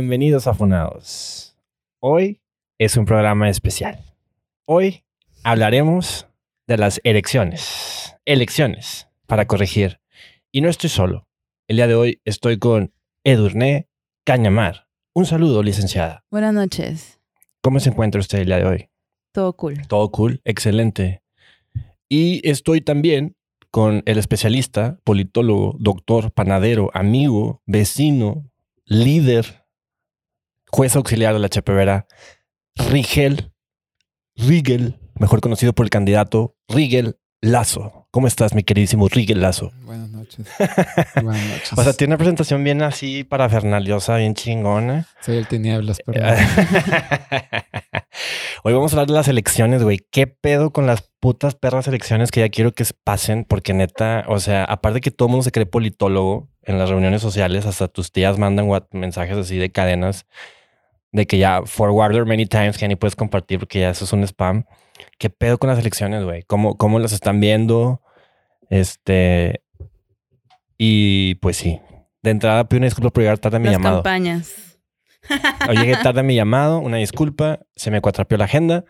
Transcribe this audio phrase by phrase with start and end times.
[0.00, 1.54] Bienvenidos a Funados.
[1.98, 2.40] Hoy
[2.78, 4.02] es un programa especial.
[4.64, 5.04] Hoy
[5.44, 6.26] hablaremos
[6.66, 8.16] de las elecciones.
[8.24, 10.00] Elecciones para corregir.
[10.50, 11.28] Y no estoy solo.
[11.68, 12.94] El día de hoy estoy con
[13.24, 13.90] Edurne
[14.24, 14.86] Cañamar.
[15.12, 16.24] Un saludo, licenciada.
[16.30, 17.20] Buenas noches.
[17.60, 18.88] ¿Cómo se encuentra usted el día de hoy?
[19.32, 19.86] Todo cool.
[19.86, 21.22] Todo cool, excelente.
[22.08, 23.36] Y estoy también
[23.70, 28.50] con el especialista, politólogo, doctor, panadero, amigo, vecino,
[28.86, 29.59] líder,
[30.70, 32.06] juez auxiliar de la Chepevera,
[32.76, 33.52] Rigel,
[34.36, 38.06] Rigel, mejor conocido por el candidato Rigel Lazo.
[38.10, 39.72] ¿Cómo estás, mi queridísimo Rigel Lazo?
[39.82, 40.46] Buenas noches.
[41.22, 41.72] Buenas noches.
[41.76, 45.06] O sea, tiene una presentación bien así parafernaliosa, bien chingona.
[45.20, 46.36] Soy el tinieblas, perdón.
[48.64, 50.00] Hoy vamos a hablar de las elecciones, güey.
[50.10, 53.44] ¿Qué pedo con las putas perras elecciones que ya quiero que pasen?
[53.44, 57.22] Porque neta, o sea, aparte que todo el mundo se cree politólogo en las reuniones
[57.22, 60.26] sociales, hasta tus tías mandan mensajes así de cadenas
[61.12, 64.12] de que ya forwarder many times que ya ni puedes compartir porque ya eso es
[64.12, 64.64] un spam.
[65.18, 66.42] ¿Qué pedo con las elecciones, güey?
[66.44, 68.02] ¿Cómo, ¿Cómo las están viendo?
[68.68, 69.62] Este.
[70.78, 71.80] Y pues sí.
[72.22, 73.96] De entrada, pido una disculpa por llegar tarde a mi Las llamado.
[73.98, 74.78] campañas.
[75.68, 78.84] Hoy llegué tarde a mi llamado, una disculpa, se me cuatrapió la agenda.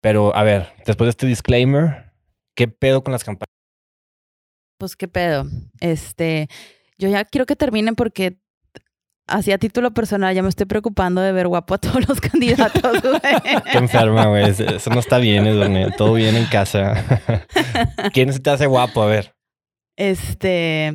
[0.00, 2.12] Pero a ver, después de este disclaimer,
[2.54, 3.48] ¿qué pedo con las campañas?
[4.78, 5.44] Pues qué pedo.
[5.80, 6.48] Este,
[6.98, 8.38] yo ya quiero que terminen porque
[9.30, 13.00] así a título personal ya me estoy preocupando de ver guapo a todos los candidatos,
[13.02, 13.20] güey.
[13.72, 14.50] Qué enferma, güey.
[14.50, 15.90] Eso- no está bien, Edurne.
[15.96, 17.04] Todo bien en casa.
[18.12, 19.02] ¿Quién se te hace guapo?
[19.02, 19.34] A ver.
[19.96, 20.92] Este,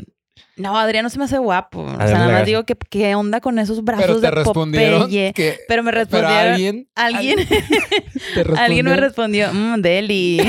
[0.58, 1.82] no, Adrián no se me hace guapo.
[1.82, 5.02] O sea, nada más digo que qué onda con esos brazos Pero te de respondieron
[5.04, 5.34] Popeye.
[5.34, 5.60] que...
[5.68, 6.54] Pero me Pero respondieron.
[6.54, 6.88] alguien...
[6.96, 7.48] alguien,
[8.34, 10.42] te alguien me respondió- respondió, mmm, Deli.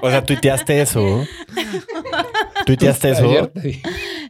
[0.00, 1.26] O sea, tuiteaste eso.
[2.68, 3.50] Tuiteaste eso.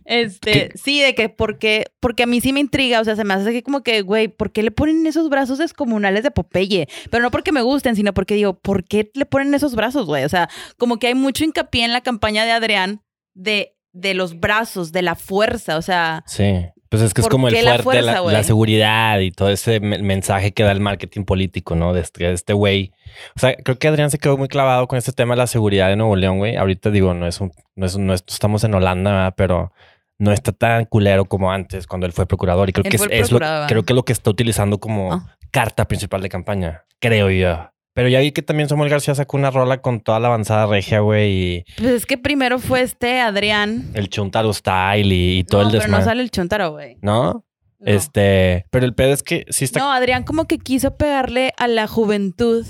[0.04, 0.72] Este, ¿Qué?
[0.74, 3.52] sí, de que porque, porque a mí sí me intriga, o sea, se me hace
[3.52, 6.88] que como que, güey, ¿por qué le ponen esos brazos descomunales de Popeye?
[7.10, 10.24] Pero no porque me gusten, sino porque digo, ¿por qué le ponen esos brazos, güey?
[10.24, 10.48] O sea,
[10.78, 13.02] como que hay mucho hincapié en la campaña de Adrián
[13.34, 16.54] de, de los brazos, de la fuerza, o sea, Sí.
[16.90, 19.78] Pues es que es ¿Por como el fuerte, la, fuerza, la seguridad y todo ese
[19.80, 21.92] me- mensaje que da el marketing político, ¿no?
[21.92, 22.92] De este de este güey.
[23.36, 25.88] o sea, creo que Adrián se quedó muy clavado con este tema de la seguridad
[25.88, 26.56] de Nuevo León, güey.
[26.56, 29.34] Ahorita digo, no es un, no es, no es- estamos en Holanda, ¿verdad?
[29.36, 29.72] pero
[30.18, 32.68] no está tan culero como antes cuando él fue procurador.
[32.70, 35.36] Y creo Él que es, lo, creo que es lo que está utilizando como Ah.
[35.50, 37.70] carta principal de campaña, creo yo.
[37.98, 41.00] Pero ya vi que también Samuel García sacó una rola con toda la avanzada regia,
[41.00, 43.90] güey, y pues es que primero fue este Adrián.
[43.94, 46.04] el Chuntaro Style y, y todo no, el pero desmadre.
[46.04, 46.96] no sale el chuntaro, güey.
[47.02, 47.32] ¿No?
[47.32, 47.44] No.
[47.80, 49.80] Este, pero el pedo es que sí está.
[49.80, 52.64] No, Adrián como que quiso pegarle a la juventud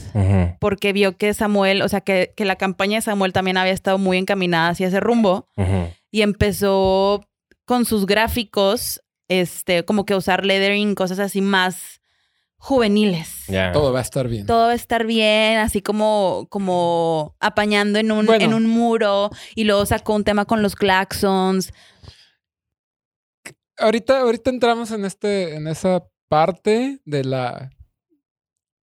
[0.61, 3.99] porque vio que Samuel, o sea, que, que la campaña de Samuel también había estado
[3.99, 5.47] muy encaminada hacia ese rumbo
[6.11, 7.23] y empezó
[7.67, 11.98] con sus gráficos, este, como que usar lettering, cosas así más
[12.59, 13.45] juveniles.
[13.73, 14.47] Todo va a estar bien.
[14.47, 18.45] Todo va a estar bien, así como, como apañando en un, Bueno.
[18.45, 21.73] en un muro y luego sacó un tema con los claxons.
[23.79, 27.71] Ahorita, ahorita entramos en este, en esa parte de la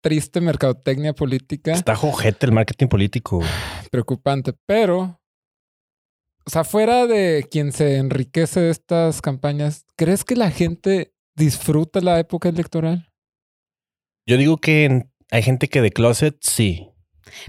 [0.00, 1.72] triste mercadotecnia política.
[1.72, 3.42] Está jojete el marketing político.
[3.90, 4.54] Preocupante.
[4.64, 5.20] Pero,
[6.44, 12.00] o sea, fuera de quien se enriquece de estas campañas, ¿crees que la gente disfruta
[12.00, 13.10] la época electoral?
[14.26, 16.88] Yo digo que en- hay gente que de closet sí.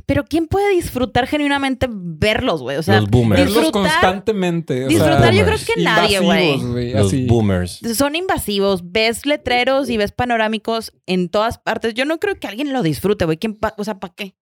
[0.06, 2.78] Pero ¿quién puede disfrutar genuinamente verlos, güey?
[2.78, 3.40] O sea, los boomers.
[3.42, 4.86] Verlos disfrutar- constantemente.
[4.86, 6.92] o sea, disfrutar yo creo que nadie, güey.
[6.94, 7.26] Los así.
[7.26, 7.80] boomers.
[7.96, 11.94] son invasivos, ves letreros y ves panorámicos en todas partes.
[11.94, 13.38] Yo no creo que alguien lo disfrute, güey.
[13.38, 14.36] ¿Quién pa- o sea, ¿para qué?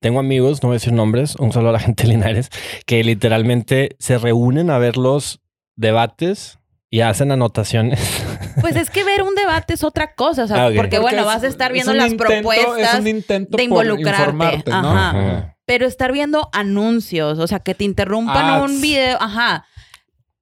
[0.00, 2.50] Tengo amigos, no voy a decir nombres, un saludo a la gente de Linares,
[2.86, 5.40] que literalmente se reúnen a ver los
[5.76, 6.57] debates
[6.90, 8.00] y hacen anotaciones.
[8.60, 10.74] Pues es que ver un debate es otra cosa, o sea, Ah, ok.
[10.74, 13.50] porque, bueno, es- vas a estar es viendo un las intento- Es propuestas, un intento
[13.56, 14.22] de por involucrarte.
[14.22, 14.76] informarte, ¿no?
[14.76, 15.10] Ajá.
[15.10, 15.54] Ajá.
[15.64, 18.70] pero estar viendo anuncios, o sea, que te interrumpan Ads.
[18.72, 19.64] un video, ajá.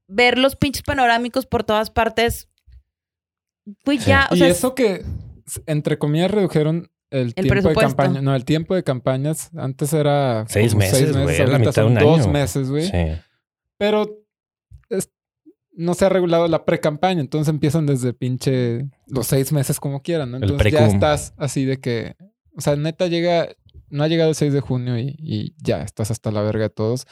[0.09, 2.49] Ver los pinches panorámicos por todas partes.
[3.85, 4.11] Pues Sí.
[4.11, 5.05] ya, o y sea, eso que,
[5.67, 8.23] entre comillas, redujeron el, tiempo de campaña.
[8.23, 10.47] No, el tiempo de campañas antes era...
[10.49, 12.33] Seis meses, güey, la mitad de un Dos año.
[12.33, 12.87] meses, güey.
[12.89, 13.21] Sí.
[13.79, 14.09] Pero
[14.89, 15.11] es-
[15.77, 20.31] no se ha regulado la pre-campaña, entonces empiezan desde pinche los seis meses como quieran,
[20.31, 20.39] ¿no?
[20.39, 22.17] Entonces ya estás así de que...
[22.57, 23.49] O sea, neta llega...
[23.89, 26.71] No ha llegado el 6 de junio y, y ya estás hasta la verga de
[26.71, 27.07] todos.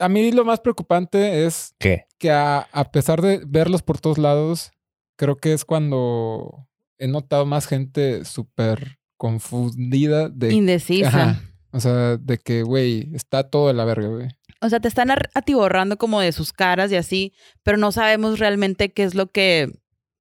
[0.00, 2.06] A mí lo más preocupante es ¿Qué?
[2.18, 4.72] que a, a pesar de verlos por todos lados,
[5.14, 6.66] creo que es cuando
[6.98, 10.52] he notado más gente súper confundida de...
[10.52, 11.08] indecisa.
[11.08, 11.42] Ajá.
[11.70, 14.28] O sea, de que, güey, está todo de la verga, güey.
[14.66, 17.32] O sea, te están atiborrando como de sus caras y así,
[17.62, 19.70] pero no sabemos realmente qué es lo que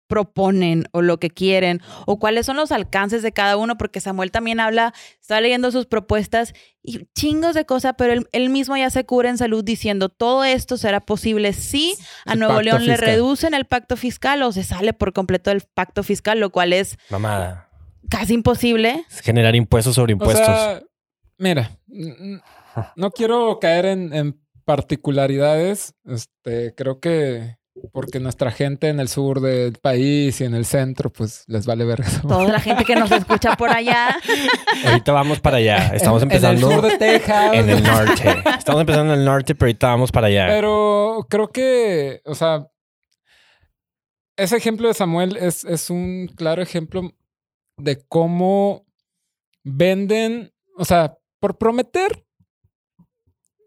[0.07, 4.30] proponen o lo que quieren o cuáles son los alcances de cada uno, porque Samuel
[4.30, 6.53] también habla, está leyendo sus propuestas
[6.83, 10.44] y chingos de cosas, pero él, él mismo ya se cura en salud diciendo todo
[10.44, 11.95] esto será posible si
[12.25, 15.63] a El Nuevo León le reducen el pacto fiscal o se sale por completo del
[15.74, 17.68] pacto fiscal, lo cual es Mamada.
[18.07, 19.03] casi imposible.
[19.09, 20.45] Es generar impuestos sobre O impuestos.
[20.45, 20.83] sea,
[21.39, 21.71] mira,
[22.95, 25.94] no quiero caer en, en particularidades.
[26.06, 27.57] Este, creo que
[27.92, 31.83] porque nuestra gente en el sur del país y en el centro, pues les vale
[31.83, 32.22] ver eso.
[32.27, 34.18] Toda la gente que nos escucha por allá.
[34.86, 35.92] Ahorita vamos para allá.
[35.94, 37.54] Estamos En- empezando en el sur de Texas.
[37.54, 38.44] en el norte.
[38.57, 40.48] Estamos empezando en el norte, pero ahorita vamos para allá.
[40.48, 42.66] Pero creo que, o sea,
[44.38, 47.12] ese ejemplo de Samuel es, es un claro ejemplo
[47.78, 48.86] de cómo
[49.63, 52.25] venden, o sea, por prometer.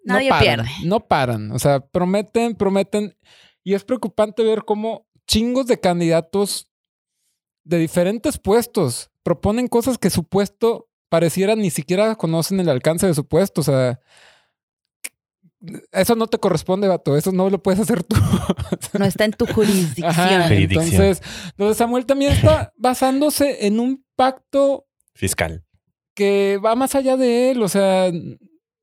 [0.05, 0.71] Nadie no paran, pierde.
[0.87, 1.53] No paran.
[1.53, 3.17] O sea, prometen, prometen.
[3.65, 6.71] Y es preocupante ver cómo chingos de candidatos
[7.65, 13.15] de diferentes puestos proponen cosas que su puesto pareciera ni siquiera conocen el alcance de
[13.15, 13.61] su puesto.
[13.61, 14.01] O sea,
[15.93, 17.17] eso no te corresponde, vato.
[17.17, 18.17] Eso no lo puedes hacer tú.
[18.99, 20.07] No está en tu jurisdicción.
[20.09, 20.85] Ajá, Jurisdicción.
[20.85, 21.23] entonces,
[21.57, 25.65] de Samuel también está basándose en un pacto Fiscal.
[26.15, 27.63] que va más allá de él.
[27.63, 28.11] O sea,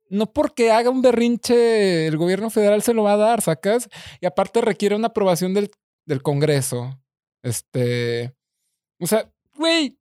[0.10, 3.90] no porque haga un berrinche el gobierno federal se lo va a dar, sacas.
[4.22, 5.72] Y aparte requiere una aprobación del,
[6.06, 7.00] del Congreso.
[7.44, 8.36] Este.
[9.00, 9.98] O sea, güey.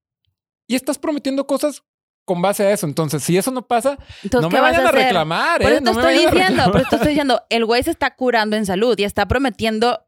[0.67, 1.83] Y estás prometiendo cosas
[2.25, 2.87] con base a eso.
[2.87, 5.75] Entonces, si eso no pasa, Entonces, no ¿qué me vayan a a, reclamar, Por ¿eh?
[5.75, 8.57] eso te No me estoy diciendo, por te estoy diciendo, el güey se está curando
[8.57, 10.07] en salud y está prometiendo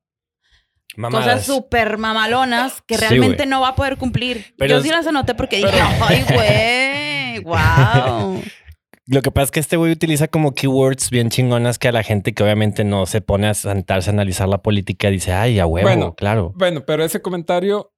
[0.96, 1.26] Mamadas.
[1.26, 4.54] cosas súper mamalonas que realmente no va a poder cumplir.
[4.56, 8.42] Pero Yo sí las anoté porque dije, ay, güey, wow.
[9.08, 12.02] Lo que pasa es que este güey utiliza como keywords bien chingonas que a la
[12.02, 15.66] gente que obviamente no se pone a sentarse a analizar la política dice, ay, a
[15.66, 16.14] huevo, Bueno.
[16.14, 16.52] claro.
[16.56, 17.92] Bueno, pero ese comentario,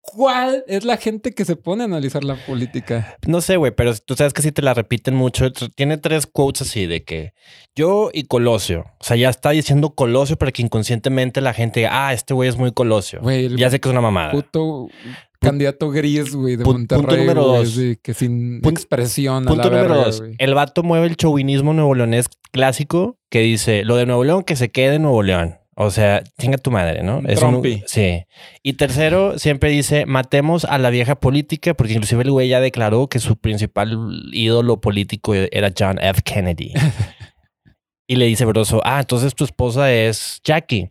[0.00, 3.16] ¿cuál es la gente que se pone a analizar la política?
[3.24, 6.62] No sé, güey, pero tú sabes que si te la repiten mucho, tiene tres quotes
[6.62, 7.34] así de que
[7.76, 8.86] yo y Colosio.
[8.98, 12.48] O sea, ya está diciendo Colosio para que inconscientemente la gente diga, ah, este güey
[12.48, 13.20] es muy Colosio.
[13.56, 14.32] Ya sé que es una mamada.
[14.32, 14.88] puto
[15.42, 17.02] candidato gris, güey, de Monterrey.
[17.04, 17.98] punto número güey, dos.
[18.02, 19.44] que sin Punto- expresión.
[19.44, 20.20] a Punto la número verga, dos.
[20.20, 20.34] güey.
[20.38, 24.56] El vato mueve el chauvinismo nuevo leonés clásico que dice lo de Nuevo León que
[24.56, 25.56] se quede en Nuevo León.
[25.74, 27.22] O sea, chinga tu madre, ¿no?
[27.26, 28.24] Es un- sí.
[28.62, 33.06] Y tercero, siempre dice matemos a la vieja política, porque inclusive el güey ya declaró
[33.08, 33.96] que su principal
[34.32, 36.20] ídolo político era John F.
[36.22, 36.72] Kennedy.
[38.06, 40.90] y le dice Broso, ah, entonces tu esposa es Jackie.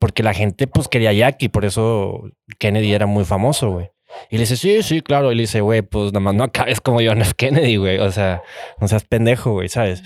[0.00, 2.22] Porque la gente pues quería a Jackie, por eso
[2.58, 3.90] Kennedy era muy famoso, güey.
[4.28, 5.30] Y le dice, sí, sí, claro.
[5.30, 7.34] Y le dice, güey, pues nada más no acabes como John F.
[7.36, 7.98] Kennedy, güey.
[7.98, 8.42] O sea,
[8.80, 10.02] no seas pendejo, güey, ¿sabes?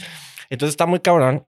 [0.50, 1.46] Entonces está muy cabrón.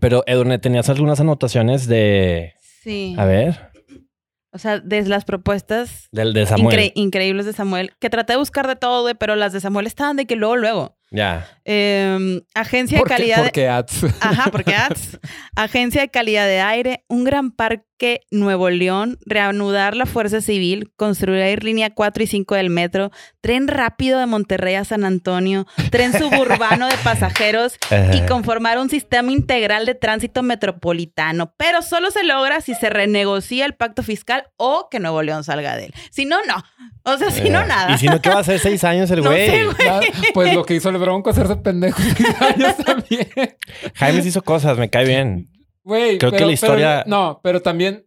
[0.00, 2.54] Pero, Edurne, tenías algunas anotaciones de...
[2.82, 3.14] Sí.
[3.18, 3.68] A ver,
[4.52, 6.78] O sea, desde las propuestas del de Samuel.
[6.78, 9.86] incre- increíbles de Samuel, que traté de buscar de todo, güey, pero las de Samuel
[9.86, 10.96] estaban de que luego, luego.
[11.12, 11.46] Ya.
[11.66, 13.14] Eh, agencia de ¿Por qué?
[13.16, 13.42] calidad de...
[13.44, 14.04] Porque ads.
[14.20, 15.18] Ajá, porque ads.
[15.54, 17.84] Agencia de Calidad de Aire, un gran parque
[18.30, 24.18] Nuevo León, reanudar la Fuerza Civil, construir línea 4 y 5 del metro, tren rápido
[24.18, 27.76] de Monterrey a San Antonio, tren suburbano de pasajeros
[28.12, 31.54] y conformar un sistema integral de tránsito metropolitano.
[31.56, 35.76] Pero solo se logra si se renegocia el pacto fiscal o que Nuevo León salga
[35.76, 35.94] de él.
[36.10, 36.62] Si no, no.
[37.04, 37.94] O sea, si no, Eh, nada.
[37.94, 39.48] Y si no, ¿qué va a hacer seis años el No güey?
[39.50, 40.12] sé, güey.
[40.34, 42.00] Pues lo que hizo el Bronco, hacerse pendejo.
[42.40, 43.28] años también.
[43.94, 45.48] Jaime hizo cosas, me cae bien.
[45.84, 48.06] Güey, Creo que la historia- pero- no, pero también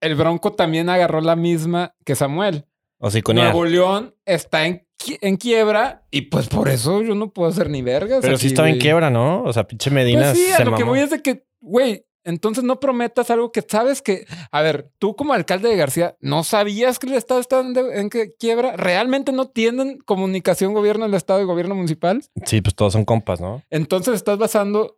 [0.00, 2.66] el Bronco también agarró la misma que Samuel.
[2.98, 4.86] O si con Nuevo León está en,
[5.20, 8.20] en quiebra y pues por eso yo no puedo hacer ni vergas.
[8.22, 9.42] Pero sí estaba en quiebra, ¿no?
[9.44, 12.64] O sea, pinche Medina Pues sí, a lo que voy es de que, güey, entonces
[12.64, 16.98] no prometas algo que sabes que, a ver, tú como alcalde de García, ¿no sabías
[16.98, 18.76] que el Estado está en, de- en que quiebra?
[18.76, 22.22] ¿Realmente no tienen comunicación gobierno del Estado y gobierno municipal?
[22.46, 23.62] Sí, pues todos son compas, ¿no?
[23.70, 24.96] Entonces estás basando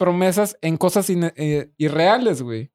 [0.00, 2.70] promesas en cosas eh, irreales, güey.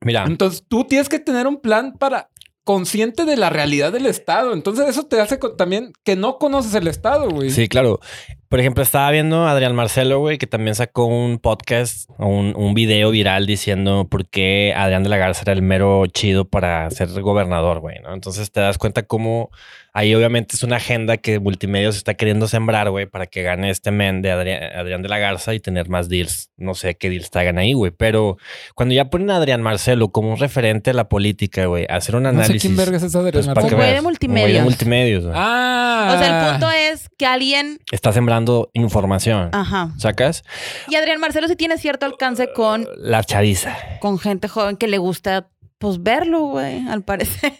[0.00, 2.30] Mira, Entonces tú tienes que tener un plan para
[2.62, 4.52] consciente de la realidad del Estado.
[4.52, 7.50] Entonces eso te hace también que no conoces el Estado, güey.
[7.50, 7.98] sí, claro.
[8.48, 12.54] Por ejemplo, estaba viendo a Adrián Marcelo, güey, que también sacó un podcast o un,
[12.54, 16.88] un video viral diciendo por qué Adrián de la Garza era el mero chido para
[16.90, 18.14] ser gobernador, güey, ¿no?
[18.14, 19.50] Entonces te das cuenta cómo
[19.92, 23.90] ahí obviamente es una agenda que Multimedios está queriendo sembrar, güey, para que gane este
[23.90, 26.50] men de Adrián, Adrián de la Garza y tener más deals.
[26.56, 28.36] No sé qué deals traigan ahí, güey, pero
[28.74, 32.22] cuando ya ponen a Adrián Marcelo como un referente a la política, güey, hacer un
[32.24, 32.62] No sé análisis.
[32.62, 34.44] quién vergas es Adrián pues, para que Un güey de multimedios.
[34.50, 35.34] güey de multimedios, güey.
[35.36, 36.12] Ah.
[36.14, 37.78] O sea, el punto es que alguien...
[37.90, 39.50] Está sembrando información.
[39.52, 39.90] Ajá.
[39.98, 40.44] ¿Sacas?
[40.88, 43.76] Y Adrián Marcelo sí tiene cierto alcance con, La chaviza.
[44.00, 45.48] con gente joven que le gusta
[45.82, 47.52] pues verlo, güey, al parecer.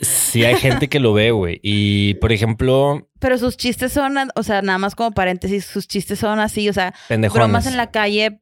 [0.00, 1.60] Sí, hay gente que lo ve, güey.
[1.62, 6.18] Y, por ejemplo, Pero sus chistes son, o sea, nada más como paréntesis, sus chistes
[6.18, 7.40] son así, o sea, pendejones.
[7.46, 8.40] bromas en la calle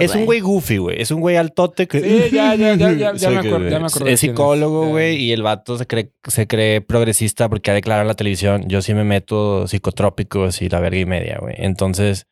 [0.00, 1.00] Es un güey goofy, güey.
[1.00, 2.00] Es un güey altote que...
[2.00, 5.32] Sí, ya, ya, ya, ya, ya me acuerdo, ya me acuerdo Es psicólogo, güey, y
[5.32, 8.94] el vato se cree, se cree progresista porque ha declarado en la televisión, yo sí
[8.94, 11.54] me meto psicotrópicos y la verga y media, güey.
[11.58, 12.26] Entonces,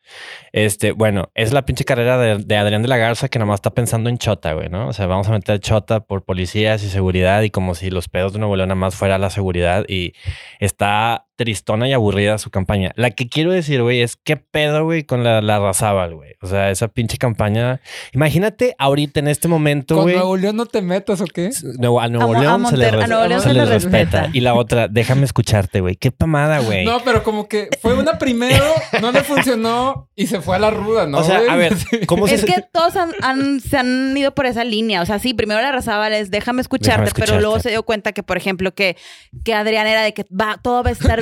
[0.51, 3.73] este, bueno, es la pinche carrera de, de Adrián de la Garza que nomás está
[3.73, 4.87] pensando en chota, güey, ¿no?
[4.87, 8.33] O sea, vamos a meter chota por policías y seguridad y como si los pedos
[8.33, 10.13] de Nuevo León nada más fuera la seguridad y
[10.59, 12.91] está tristona y aburrida su campaña.
[12.95, 16.35] La que quiero decir, güey, es qué pedo, güey, con la, la Razábal, güey.
[16.41, 17.81] O sea, esa pinche campaña.
[18.13, 20.15] Imagínate ahorita en este momento, ¿Con güey.
[20.15, 21.49] Nuevo León no te metas o qué?
[21.77, 23.97] Nuevo- a Nuevo A León se le, a Nuevo León se se le respeta.
[24.21, 24.29] respeta.
[24.33, 25.95] Y la otra, déjame escucharte, güey.
[25.95, 26.85] Qué pamada, güey.
[26.85, 28.65] No, pero como que fue una primero,
[29.01, 31.17] no le funcionó y se fue a la ruda, ¿no?
[31.19, 31.73] o sea, a ver.
[32.07, 35.01] ¿cómo se Es que todos han, han- se han ido por esa línea.
[35.01, 37.41] O sea, sí, primero la razaba es déjame escucharte, Déjame pero escucharte.
[37.41, 38.95] luego se dio cuenta que, por ejemplo, que,
[39.43, 41.21] que Adrián era de que va, todo va a estar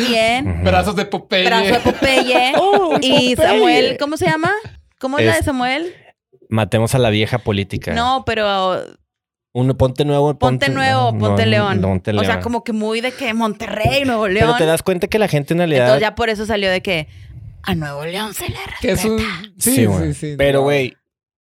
[0.64, 1.46] Brazos de Popeye.
[1.46, 2.54] Brazo de Popeye.
[2.58, 3.50] Oh, y Popeye.
[3.50, 4.52] Samuel, ¿cómo se llama?
[5.00, 5.94] ¿Cómo es, la de Samuel?
[6.50, 7.94] Matemos a la vieja política.
[7.94, 8.84] No, pero
[9.54, 10.38] Uno, ponte nuevo.
[10.38, 11.82] ponte nuevo, no, ponte no, león.
[11.82, 12.42] Ponte O sea, León.
[12.44, 14.48] como que muy de que Monterrey, Nuevo León.
[14.48, 15.86] Pero te das cuenta que la gente en realidad.
[15.86, 17.08] Entonces ya por eso salió de que
[17.64, 18.80] a Nuevo León se le respeta.
[18.82, 19.20] Que es un...
[19.58, 20.14] Sí, sí, güey.
[20.14, 20.36] sí.
[20.38, 20.64] Pero, no.
[20.66, 20.96] güey,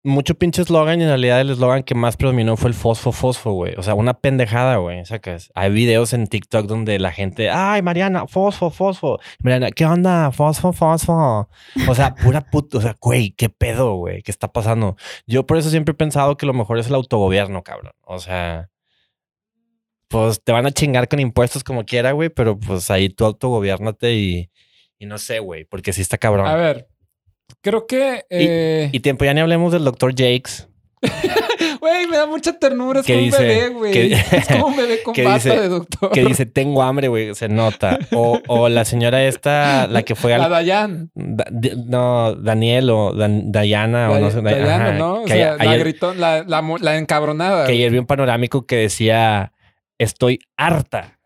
[0.03, 3.51] mucho pinche eslogan y en realidad el eslogan que más predominó fue el fosfo, fosfo,
[3.51, 3.75] güey.
[3.77, 5.05] O sea, una pendejada, güey.
[5.05, 5.51] Sacas.
[5.53, 9.19] Hay videos en TikTok donde la gente, ay, Mariana, fosfo, fosfo.
[9.39, 10.31] Mariana, ¿qué onda?
[10.31, 11.49] Fosfo, fosfo.
[11.87, 12.79] O sea, pura puta.
[12.79, 14.23] O sea, güey, qué pedo, güey.
[14.23, 14.95] ¿Qué está pasando?
[15.27, 17.93] Yo por eso siempre he pensado que lo mejor es el autogobierno, cabrón.
[18.01, 18.69] O sea.
[20.07, 24.13] Pues te van a chingar con impuestos como quiera, güey, pero pues ahí tú autogobiernate
[24.13, 24.51] y,
[24.99, 26.47] y no sé, güey, porque sí está cabrón.
[26.47, 26.90] A ver,
[27.61, 28.25] creo que...
[28.29, 30.67] eh, Y tiempo, ya ni hablemos del doctor Jakes.
[31.79, 32.99] Güey, me da mucha ternura.
[32.99, 33.91] Es ¿Qué como un bebé, güey.
[33.91, 35.59] ¿Qué- Es como un bebé con ¿Qué bata dice?
[35.59, 36.11] de doctor.
[36.11, 37.97] que dice tengo hambre, güey, se nota.
[38.13, 40.51] O, o la señora esta, la que fue La al...
[40.51, 41.09] Dayan.
[41.15, 41.47] Da-
[41.87, 44.41] no, Daniel o Dan- Dayana o no sé.
[44.41, 45.21] Dayana, ajá, ¿no?
[45.21, 47.65] O que, sea, ayer, la gritón, la, la, la encabronada.
[47.65, 49.53] que ayer vi un panorámico que decía
[49.97, 51.19] estoy harta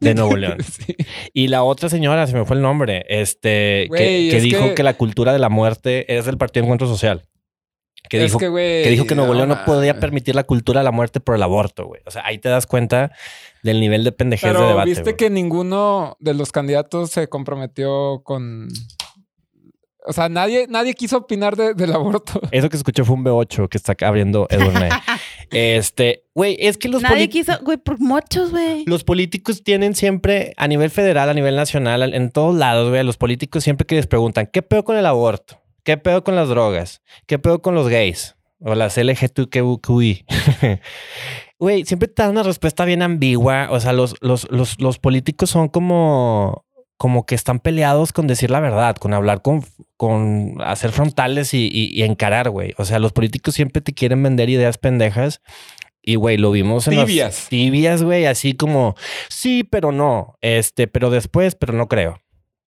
[0.00, 0.58] de Nuevo León.
[0.62, 0.94] Sí.
[1.32, 4.74] Y la otra señora, se me fue el nombre, este, que, que es dijo que-
[4.74, 4.82] que...
[4.82, 7.22] la cultura de la muerte es del Partido Encuentro Social.
[8.08, 10.44] Que Es dijo que, güey, que dijo que Nuevo no León no podía permitir la
[10.44, 12.02] cultura de la muerte por el aborto, güey.
[12.06, 13.10] O sea, ahí te das cuenta
[13.64, 14.90] del nivel de pendejez Pero de debate.
[14.90, 18.68] viste que ninguno de los candidatos se comprometió con.
[20.08, 22.40] O sea, nadie, nadie quiso opinar de- del aborto.
[22.52, 24.88] Eso que escuché fue un B8 que está abriendo Edurne.
[25.50, 28.84] este, güey, es que los, Nadie poli- quiso, güey, por muchos, güey.
[28.86, 33.16] los políticos tienen siempre, a nivel federal, a nivel nacional, en todos lados, güey, los
[33.16, 35.60] políticos siempre que les preguntan, ¿qué pedo con el aborto?
[35.84, 37.00] ¿Qué pedo con las drogas?
[37.26, 38.36] ¿Qué pedo con los gays?
[38.60, 40.24] O las LGTBQI.
[41.58, 43.68] Güey, siempre te dan una respuesta bien ambigua.
[43.70, 46.65] O sea, los, los, los, los políticos son como,
[46.96, 49.64] como que están peleados con decir la verdad, con hablar con,
[49.96, 52.74] con hacer frontales y, y- y encarar, güey.
[52.78, 55.40] O sea, los políticos siempre te quieren vender ideas pendejas.
[56.08, 57.46] Y, güey, lo vimos en las Tibias.
[57.48, 58.94] tibias, güey, así como,
[59.28, 62.20] sí, pero no, este, pero después, pero no creo.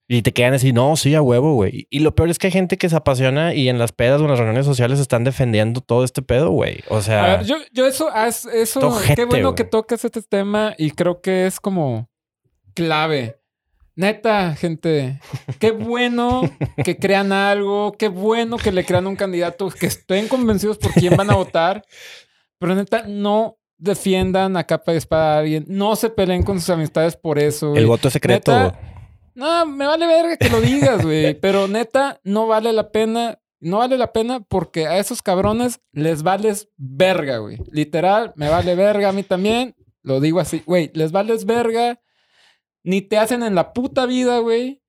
[0.09, 1.87] Y te quedan así, no, sí, a huevo, güey.
[1.89, 4.25] Y lo peor es que hay gente que se apasiona y en las pedas o
[4.25, 6.79] en las reuniones sociales están defendiendo todo este pedo, güey.
[6.89, 8.09] O sea, A ver, yo, yo eso,
[8.51, 12.09] eso, Tojete, qué bueno que tocas este tema y creo que es como
[12.73, 13.38] clave.
[13.99, 15.19] Neta, gente,
[15.59, 16.43] qué bueno
[16.85, 21.17] que crean algo, qué bueno que le crean un candidato, que estén convencidos por quién
[21.17, 21.83] van a votar,
[22.59, 26.69] pero neta, no defiendan a capa y espada a alguien, no se peleen con sus
[26.69, 27.71] amistades por eso.
[27.71, 27.81] güey.
[27.81, 28.57] el voto es secreto.
[28.57, 28.79] Neta,
[29.35, 31.33] No, me vale verga que lo digas, güey.
[31.33, 33.39] Pero neta, no vale la pena.
[33.59, 37.57] No vale la pena porque a esos cabrones les vales verga, güey.
[37.69, 39.75] Literal, me vale verga a mí también.
[40.03, 40.89] Lo digo así, güey.
[40.93, 41.99] Les vales verga.
[42.83, 44.81] Ni te hacen en la puta vida, güey.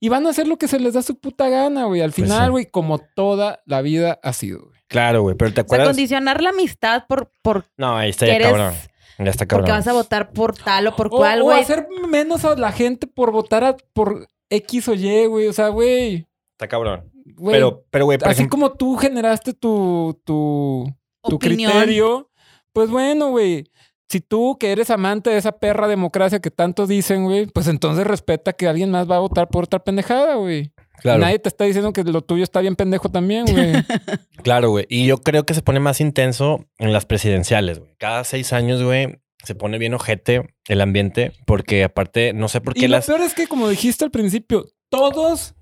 [0.00, 2.00] Y van a hacer lo que se les da su puta gana, güey.
[2.02, 2.50] Al Pues final, sí.
[2.50, 4.80] güey, como toda la vida ha sido, güey.
[4.88, 5.88] Claro, güey, pero ¿te O sea, acuerdas?
[5.88, 8.74] condicionar la amistad por, por No, ahí está ya eres- cabrón.
[9.18, 9.64] Ya está cabrón.
[9.64, 11.60] porque vas a votar por tal o por O, cual, o güey.
[11.60, 15.48] hacer menos a la gente por votar a- por X o Y, güey.
[15.48, 16.26] O sea, güey.
[16.52, 17.10] Está cabrón.
[17.34, 20.86] güey, Pero, pero, güey, así ejemplo, como tú generaste tu, tu,
[21.22, 21.72] tu Opinión.
[21.72, 22.30] criterio,
[22.72, 23.68] pues bueno, güey.
[24.08, 28.06] Si tú que eres amante de esa perra democracia que tanto dicen, güey, pues entonces
[28.06, 30.70] respeta que alguien más va a votar por otra pendejada, güey.
[31.00, 33.72] claro, Nadie te está diciendo que lo tuyo está bien pendejo también, güey.
[34.42, 34.86] claro, güey.
[34.88, 37.96] Y yo creo que se pone más intenso en las presidenciales, güey.
[37.98, 42.74] Cada seis años, güey, se pone bien ojete el ambiente porque aparte, no sé por
[42.74, 43.06] qué y lo las...
[43.06, 45.54] peor es que, como dijiste al principio, todos,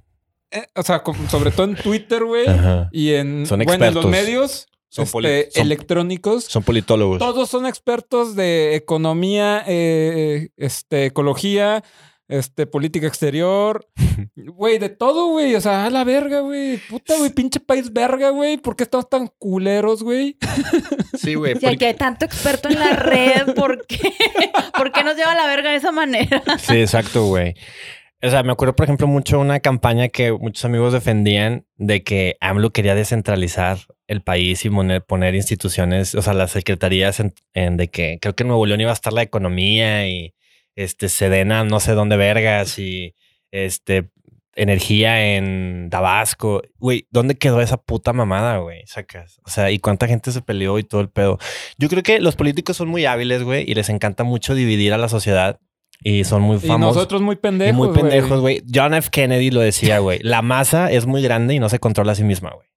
[0.51, 2.47] eh, o sea, sobre todo en Twitter, güey,
[2.93, 6.45] y en, Son bueno, en los medios, Son, este, son- electrónicos.
[6.45, 7.19] son politólogos.
[7.19, 11.83] Todos son expertos de economía, eh, este, ecología,
[12.29, 13.87] este, política exterior.
[14.37, 15.55] Güey, de todo, güey.
[15.57, 16.79] O sea, a la verga, güey.
[16.89, 18.57] Puta, güey, pinche país verga, güey.
[18.57, 20.37] ¿Por qué estamos tan culeros, güey?
[21.19, 21.55] Sí, güey.
[21.61, 23.99] Si aquí hay tanto experto en la red, ¿por qué?
[24.77, 26.43] ¿Por qué nos lleva a la verga de esa manera?
[26.59, 27.55] Sí, exacto, güey.
[28.23, 32.37] O sea, me acuerdo, por ejemplo, mucho una campaña que muchos amigos defendían de que
[32.41, 37.77] AMLO quería descentralizar el país y poner, poner instituciones, o sea, las secretarías en, en
[37.77, 40.35] de que creo que en Nuevo León iba a estar la economía y
[40.77, 43.15] este Sedena, no sé dónde vergas y
[43.51, 44.11] este
[44.57, 46.63] energía en Tabasco.
[46.79, 48.83] Güey, ¿dónde quedó esa puta mamada, güey?
[48.87, 49.41] Sacas.
[49.45, 51.39] O sea, y cuánta gente se peleó y todo el pedo.
[51.79, 54.99] Yo creo que los políticos son muy hábiles, güey, y les encanta mucho dividir a
[54.99, 55.59] la sociedad
[56.03, 56.97] y son muy Y famosos.
[56.97, 57.75] nosotros muy pendejos.
[57.75, 58.63] Y muy pendejos, güey.
[58.73, 59.09] John F.
[59.11, 60.21] Kennedy lo decía, güey.
[60.23, 62.69] La masa es muy grande y no se controla a sí misma, güey.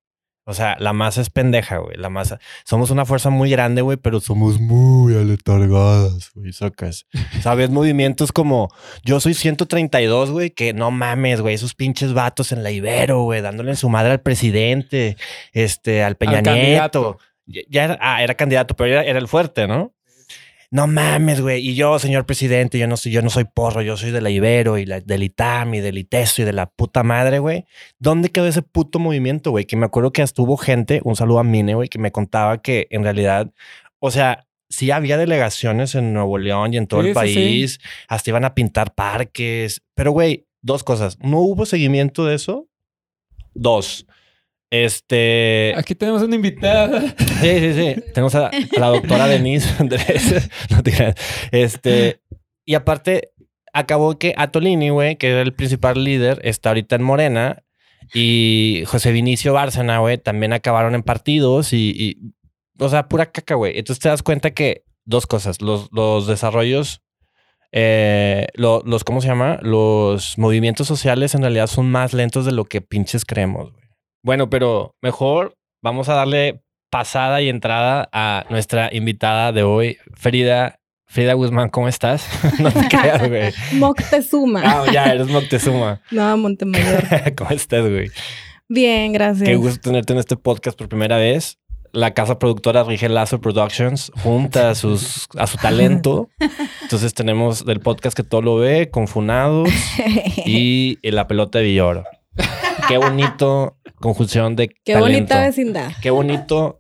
[0.49, 1.97] O sea, la masa es pendeja, güey.
[1.97, 2.39] La masa.
[2.63, 6.53] Somos una fuerza muy grande, güey, pero somos muy aletargadas, güey.
[6.53, 7.05] Sacas.
[7.41, 7.69] ¿Sabes?
[7.69, 8.69] Movimientos como
[9.03, 11.53] yo soy 132, güey, que no mames, güey.
[11.53, 15.17] Esos pinches vatos en la Ibero, güey, dándole en su madre al presidente,
[15.51, 17.17] este, al Peña Al Nieto.
[17.45, 19.96] Ya ya era, ah, era candidato, pero era, era el fuerte, ¿no?
[20.69, 21.65] No mames, güey.
[21.65, 24.29] Y yo, señor presidente, yo no soy, yo no soy porro, yo soy de la
[24.29, 27.65] Ibero y la, del ITAM y del ITESO y de la puta madre, güey.
[27.99, 29.63] ¿Dónde quedó ese puto movimiento, güey?
[29.65, 32.61] Que me acuerdo que hasta hubo gente, un saludo a Mine, güey, que me contaba
[32.61, 33.49] que en realidad,
[33.99, 37.35] o sea, sí había delegaciones en Nuevo León y en todo Sí, el sí, sí.
[37.35, 39.81] país, hasta iban a pintar parques.
[39.95, 41.17] Pero, güey, dos cosas.
[41.21, 42.67] No hubo seguimiento de eso.
[43.53, 44.05] Dos.
[44.69, 45.73] Este.
[45.77, 47.01] Aquí tenemos una invitada.
[47.41, 48.01] Sí, sí, sí.
[48.13, 50.49] Tenemos a, a la doctora Denise Andrés.
[50.71, 51.13] No te.
[51.51, 52.21] Este,
[52.65, 53.31] y aparte,
[53.73, 57.63] acabó que Atolini, güey, que era el principal líder, está ahorita en Morena.
[58.13, 62.17] Y José Vinicio Bárcena, güey, también acabaron en partidos y, y,
[62.79, 63.77] o sea, pura caca, güey.
[63.77, 67.01] Entonces te das cuenta que dos cosas, los, los desarrollos,
[67.73, 69.59] eh, lo- los, ¿cómo se llama?
[69.61, 73.83] Los movimientos sociales en realidad son más lentos de lo que pinches creemos, güey.
[74.27, 80.81] Bueno, pero mejor vamos a darle pasada y entrada a nuestra invitada de hoy, Frida.
[81.05, 82.27] Frida Guzmán, ¿cómo estás?
[82.59, 83.53] no te creas, güey.
[83.79, 84.61] Moctezuma.
[84.65, 86.01] Ah, ya, eres Moctezuma.
[86.11, 87.05] No, Montemayor.
[87.37, 88.11] ¿Cómo estás, güey?
[88.67, 89.47] Bien, gracias.
[89.47, 91.57] Qué gusto tenerte en este podcast por primera vez.
[91.93, 96.27] La casa productora Rigel Lazo Productions junta a, sus, a su talento.
[96.81, 99.69] Entonces tenemos del podcast que todo lo ve, Confunados
[100.45, 102.03] y La Pelota de Villoro.
[102.89, 105.07] Qué bonito conjunción de Qué talento.
[105.09, 105.91] bonita vecindad.
[106.01, 106.79] Qué bonito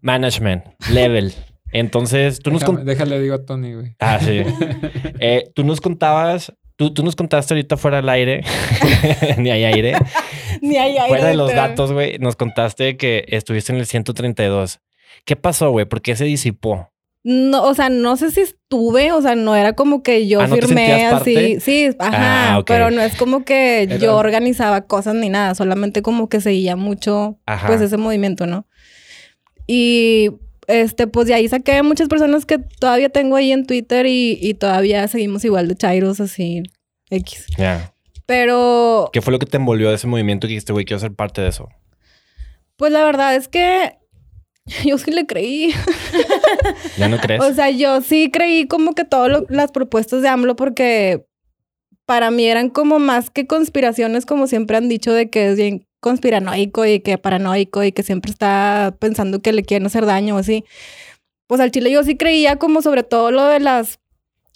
[0.00, 1.32] management, level.
[1.72, 3.94] Entonces, tú nos, Déjame, con- déjale, digo a Tony, güey.
[3.98, 4.42] Ah, sí.
[5.20, 8.42] Eh, tú nos contabas, tú, tú nos contaste ahorita fuera del aire,
[9.38, 9.94] ni hay aire,
[10.62, 11.08] Ni hay aire.
[11.08, 14.80] fuera de los datos, güey, nos contaste que estuviste en el 132.
[15.24, 15.86] ¿Qué pasó, güey?
[15.86, 16.88] ¿Por qué se disipó?
[17.30, 20.46] No, o sea, no sé si estuve, o sea, no era como que yo Ah,
[20.46, 21.34] ¿no te firmé así.
[21.34, 21.60] parte?
[21.60, 22.56] Sí, ajá.
[22.56, 22.62] Ah.
[22.66, 26.74] Pero no es como que Era- yo organizaba cosas ni nada, solamente como que seguía
[26.74, 27.66] mucho, Ajá.
[27.66, 28.66] pues, ese movimiento, ¿no?
[29.66, 30.30] Y
[30.68, 34.54] este, pues de ahí saqué muchas personas que todavía tengo ahí en Twitter y, y
[34.54, 36.62] todavía seguimos igual de chairos así,
[37.10, 37.44] X.
[37.58, 37.92] Ya.
[38.24, 41.12] Pero ¿Qué fue lo que te envolvió de ese movimiento que dijiste, güey, quiero ser
[41.12, 41.68] parte de eso?
[42.76, 43.97] Pues la verdad es que
[44.84, 45.72] yo sí le creí.
[46.96, 47.40] ¿Ya no crees?
[47.48, 51.26] O sea, yo sí creí como que todas las propuestas de AMLO porque
[52.06, 55.86] para mí eran como más que conspiraciones, como siempre han dicho, de que es bien
[56.00, 60.38] conspiranoico y que paranoico y que siempre está pensando que le quieren hacer daño o
[60.38, 60.64] así.
[61.46, 63.98] Pues al Chile yo sí creía como sobre todo lo de las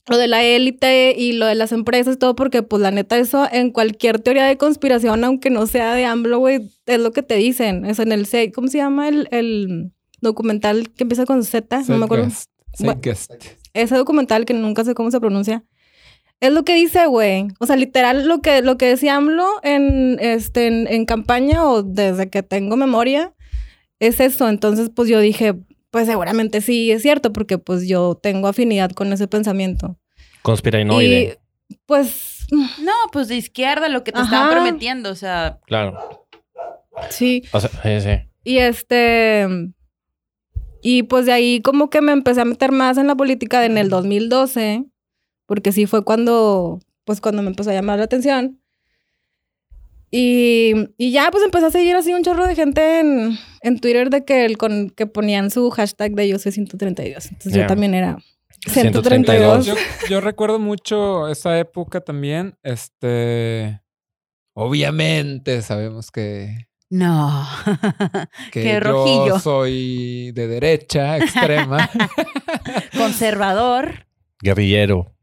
[0.09, 3.47] lo de la élite y lo de las empresas todo, porque pues la neta eso
[3.53, 7.37] en cualquier teoría de conspiración, aunque no sea de AMLO, güey, es lo que te
[7.37, 7.85] dicen.
[7.85, 11.83] Es en el ¿cómo se llama el, el documental que empieza con Z?
[11.89, 12.29] No me acuerdo.
[12.79, 13.01] Bueno.
[13.75, 15.63] Ese documental que nunca sé cómo se pronuncia.
[16.41, 17.49] Es lo que dice, güey.
[17.61, 21.83] O sea, literal lo que, lo que decía AMLO en, este, en, en campaña o
[21.83, 23.33] desde que tengo memoria
[24.01, 24.49] es eso.
[24.49, 25.55] Entonces, pues yo dije,
[25.91, 29.97] pues seguramente sí es cierto, porque pues yo tengo afinidad con ese pensamiento.
[30.43, 31.39] Conspiranoide.
[31.69, 34.25] Y pues No, pues de izquierda lo que te Ajá.
[34.27, 36.27] estaban prometiendo, o sea, Claro.
[37.11, 37.45] sí.
[37.53, 38.29] O sea, sí, sí.
[38.45, 39.47] Y este.
[40.83, 43.79] Y pues de ahí como que me empecé a meter más en la política en
[43.79, 44.85] el 2012,
[45.47, 48.59] porque sí fue cuando, pues cuando me empezó a llamar la atención.
[50.11, 54.11] Y, y ya pues empecé a seguir así un chorro de gente en, en Twitter
[54.11, 57.27] de que, el, con, que ponían su hashtag de yo soy 132.
[57.27, 58.19] Entonces yo también era
[58.67, 59.65] 132.
[59.65, 59.67] 132.
[59.67, 59.75] Yo,
[60.11, 62.57] yo recuerdo mucho esa época también.
[62.63, 63.81] Este.
[64.55, 67.47] Obviamente sabemos que No.
[68.53, 69.39] que Qué yo rojillo.
[69.39, 71.89] soy de derecha extrema.
[72.99, 74.07] Conservador.
[74.43, 75.15] Guerrillero.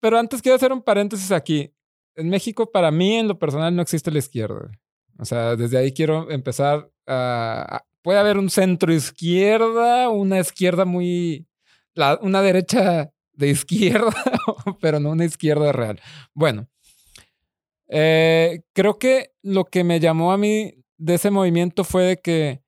[0.00, 1.72] Pero antes quiero hacer un paréntesis aquí.
[2.14, 4.70] En México, para mí, en lo personal, no existe la izquierda.
[5.18, 7.64] O sea, desde ahí quiero empezar a...
[7.76, 11.46] a- puede haber un centro izquierda, una izquierda muy...
[11.94, 14.12] la- una derecha de izquierda,
[14.80, 16.00] pero no una izquierda real.
[16.34, 16.68] Bueno,
[17.88, 22.62] eh, creo que lo que me llamó a mí de ese movimiento fue de que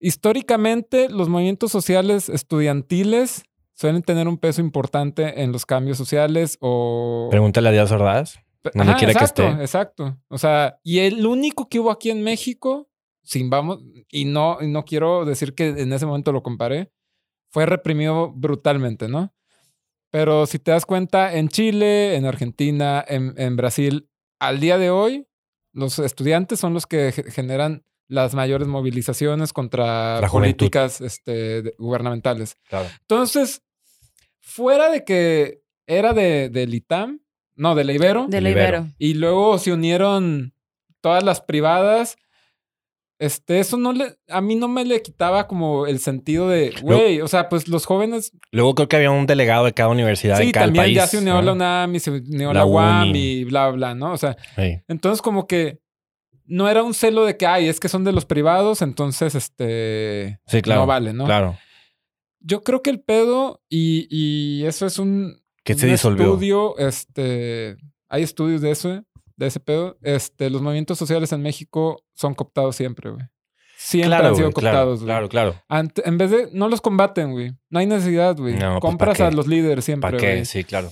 [0.00, 7.28] históricamente los movimientos sociales estudiantiles suelen tener un peso importante en los cambios sociales o...
[7.30, 8.40] Pregúntale a Díaz Ordaz.
[8.74, 9.62] donde quiera que exacto, esté.
[9.62, 10.18] exacto.
[10.28, 12.90] O sea, y el único que hubo aquí en México,
[13.22, 16.92] sin vamos, y no, y no quiero decir que en ese momento lo comparé,
[17.50, 19.32] fue reprimido brutalmente, ¿no?
[20.10, 24.10] Pero si te das cuenta, en Chile, en Argentina, en, en Brasil,
[24.40, 25.26] al día de hoy,
[25.72, 32.56] los estudiantes son los que ge- generan las mayores movilizaciones contra políticas este, de- gubernamentales.
[32.68, 32.88] Claro.
[33.02, 33.62] Entonces,
[34.40, 37.20] fuera de que era de, del ITAM,
[37.56, 38.40] no, de la Ibero, De.
[38.40, 38.88] Ibero.
[38.98, 40.54] y luego se unieron
[41.00, 42.16] todas las privadas.
[43.20, 47.20] Este, eso no le, a mí no me le quitaba como el sentido de, güey,
[47.20, 50.44] o sea, pues los jóvenes, Luego creo que había un delegado de cada universidad sí,
[50.44, 50.96] en cada también país.
[50.96, 51.42] ya se unió ¿no?
[51.42, 54.12] la UNAM y se unió La la, UAM y bla, bla, ¿no?
[54.12, 54.78] O sea, Sí.
[54.88, 55.80] entonces como que
[56.46, 60.40] no era un celo de que, ay, es que son de los privados, entonces, este,
[60.46, 60.80] Sí, claro.
[60.80, 61.26] no vale, ¿no?
[61.26, 61.58] Claro.
[62.40, 66.24] Yo creo que el pedo, y, y eso es un, Que se un disolvió.
[66.24, 67.76] estudio, este,
[68.08, 69.04] hay estudios de eso,
[69.40, 69.98] de ese pedo.
[70.02, 73.24] Este, los movimientos sociales en México son cooptados siempre, güey.
[73.76, 75.06] Siempre Claro, han sido claro, cooptados, güey.
[75.06, 75.54] claro, claro.
[75.68, 77.52] Ante- en vez de, no los combaten, güey.
[77.70, 78.54] No hay necesidad, güey.
[78.54, 80.44] No, pues, Compras ¿pa' a los líderes siempre, ¿Para qué?
[80.44, 80.90] Sí, claro.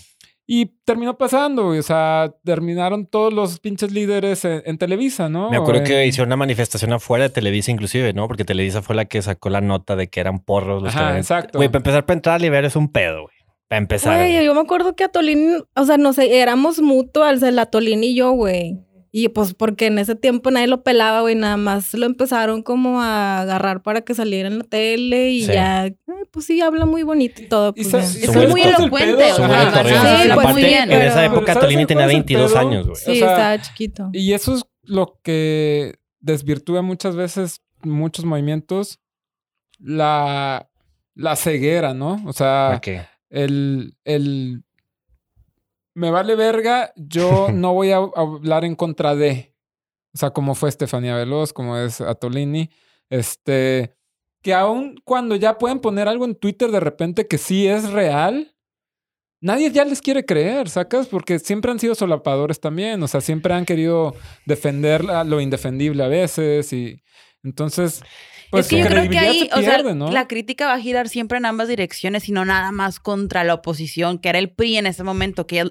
[0.51, 1.79] Y terminó pasando, güey.
[1.81, 5.51] O sea, terminaron todos los pinches líderes en, en Televisa, ¿no?
[5.51, 8.27] Me acuerdo que hicieron una manifestación afuera de Televisa, inclusive, ¿no?
[8.27, 11.09] Porque Televisa fue la que sacó la nota de que eran porros los que Ajá,
[11.09, 11.59] habían- exacto.
[11.59, 13.37] Güey, para empezar, para entrar a Libero es un pedo, güey.
[13.69, 14.17] Para empezar.
[14.17, 18.15] Güey, yo me acuerdo que Atolín, o sea, no sé, éramos mutuals, el Atolín y
[18.15, 18.79] yo, güey.
[19.11, 23.01] Y pues porque en ese tiempo nadie lo pelaba, güey, nada más lo empezaron como
[23.01, 25.53] a agarrar para que saliera en la tele y Sí.
[25.53, 25.97] ya, ay,
[26.31, 27.75] pues sí, habla muy bonito y todo.
[27.75, 29.43] Pues, y Es ¿sabes muy elocuente, sí,
[30.35, 32.61] pues, muy bien, en esa época ¿sabes Tolini tenía es el 22 pedo?
[32.61, 32.93] años, güey.
[32.93, 34.11] O Sí, sea, estaba chiquito.
[34.13, 38.99] Y eso es lo que desvirtúa muchas veces muchos movimientos.
[39.79, 40.69] La,
[41.15, 42.21] la ceguera, ¿no?
[42.27, 43.03] O sea, ¿Para qué?
[43.31, 44.65] El, el
[45.99, 49.55] me vale verga, yo no voy a hablar en contra de.
[50.15, 52.71] O sea, como fue Estefanía Veloz, como es Atolini.
[53.11, 53.95] Este,
[54.43, 58.55] que aun cuando ya pueden poner algo en Twitter de repente que sí es real,
[59.41, 61.09] nadie ya les quiere creer, ¿sacas?
[61.09, 63.03] Porque siempre han sido solapadores también.
[63.03, 64.15] O sea, siempre han querido
[64.47, 66.73] defender lo indefendible a veces.
[66.73, 67.03] Y
[67.43, 68.03] entonces,
[68.51, 71.09] pues es que yo creo que ahí, se o sea, la crítica va a girar
[71.09, 74.77] siempre en ambas direcciones y no nada más contra la oposición, que era el PRI
[74.79, 75.69] en ese momento, que,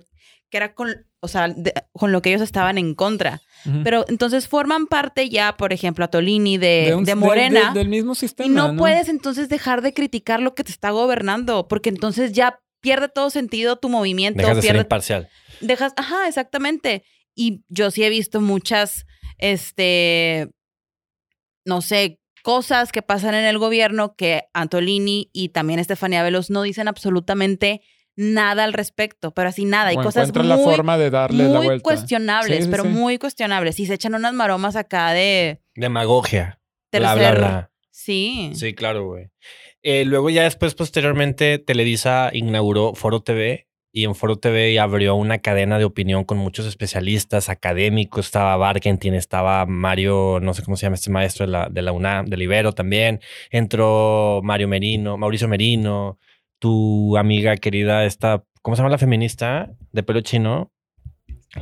[0.50, 3.42] que era con, o sea, de- con lo que ellos estaban en contra.
[3.84, 7.74] Pero entonces forman parte ya, por ejemplo, a Tolini de, de, un- de- Morena.
[7.74, 8.48] de- del mismo sistema.
[8.48, 12.60] y no, puedes entonces dejar de criticar lo que te está gobernando, porque entonces ya
[12.80, 14.38] pierde todo sentido tu movimiento.
[14.40, 15.30] Dejas de ser pierde imparcial.
[15.60, 17.04] dejas, ajá, exactamente.
[17.36, 19.06] Y yo sí he visto muchas,
[19.38, 20.50] este,
[21.66, 26.62] no sé, cosas que pasan en el gobierno que Antolini y también Estefanía Veloz no
[26.62, 27.82] dicen absolutamente
[28.16, 29.90] nada al respecto, pero así nada.
[29.90, 31.84] Hay O cosas encuentran muy, la forma de darle la muy vuelta.
[31.84, 32.90] cuestionables, Sí, sí, pero sí.
[32.90, 33.78] muy cuestionables.
[33.82, 36.62] Y se echan unas maromas acá de Demagogia.
[36.90, 37.18] tercer...
[37.18, 37.72] Bla, bla, bla.
[37.92, 38.52] Sí.
[38.56, 39.26] Sí, claro, güey.
[39.84, 45.40] Eh, luego ya después, posteriormente, Televisa inauguró Foro TV y en Foro TV abrió una
[45.40, 48.26] cadena de opinión con muchos especialistas, académicos.
[48.26, 51.92] Estaba Barkentin, estaba Mario, no sé cómo se llama este maestro de la, de la
[51.92, 53.22] UNAM, del Ibero también.
[53.50, 56.20] Entró Mario Merino, Mauricio Merino,
[56.60, 60.72] tu amiga querida, esta, ¿cómo se llama la feminista de pelo chino?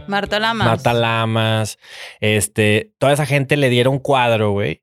[0.08, 0.68] Marta Lamas.
[0.68, 1.78] Marta Lamas,
[2.20, 4.82] este, toda esa gente le dieron cuadro, güey.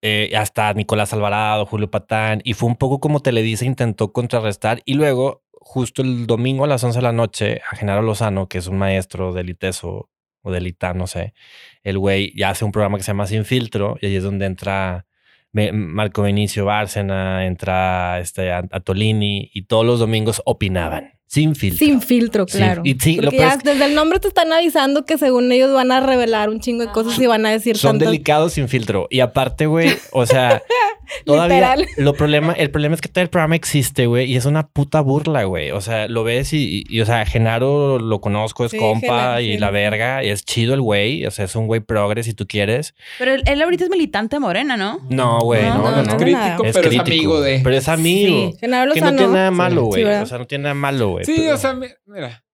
[0.00, 4.80] Eh, hasta Nicolás Alvarado, Julio Patán, y fue un poco como Televisa intentó contrarrestar.
[4.84, 8.56] Y luego, justo el domingo a las 11 de la noche, a Genaro Lozano, que
[8.58, 10.08] es un maestro del ITESO
[10.42, 11.34] o del ITA, no sé,
[11.82, 14.46] el güey ya hace un programa que se llama Sin Filtro, y ahí es donde
[14.46, 15.04] entra
[15.52, 21.12] Marco Benicio Bárcena, entra este, Atolini, y todos los domingos opinaban.
[21.26, 21.78] Sin filtro.
[21.84, 22.80] Sin filtro, claro.
[22.86, 25.18] y sí, lo Porque peor ya es que- desde el nombre te están avisando que
[25.18, 28.54] según ellos van a revelar un chingo de cosas y van a decir Son delicados
[28.54, 29.06] sin filtro.
[29.10, 30.62] Y aparte, güey, o sea,
[31.24, 31.86] todavía Literal.
[31.96, 35.00] lo problema, el problema es que todo el programa existe, güey, y es una puta
[35.00, 35.70] burla, güey.
[35.70, 39.06] O sea, lo ves y, y- y, o sea, Genaro lo conozco, es Sí, compa
[39.06, 39.58] Genaro, y sí.
[39.58, 42.46] la verga, y es chido el güey, o sea, es un güey progres si tú
[42.46, 42.94] quieres.
[43.18, 45.00] Pero él, él ahorita es militante de Morena, ¿no?
[45.10, 46.12] No, güey, No, no, no, no, no, no.
[46.12, 46.16] no.
[46.18, 47.60] crítico, Es pero crítico, es amigo de.
[47.64, 48.50] Pero es amigo.
[48.52, 48.56] Sí.
[48.60, 50.04] Genaro Que no tiene nada malo, güey.
[50.04, 51.24] O sea, no tiene nada malo, güey.
[51.24, 52.44] Sí, pero- o sea, mi- mira.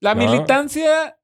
[0.00, 0.26] La No.
[0.28, 1.16] militancia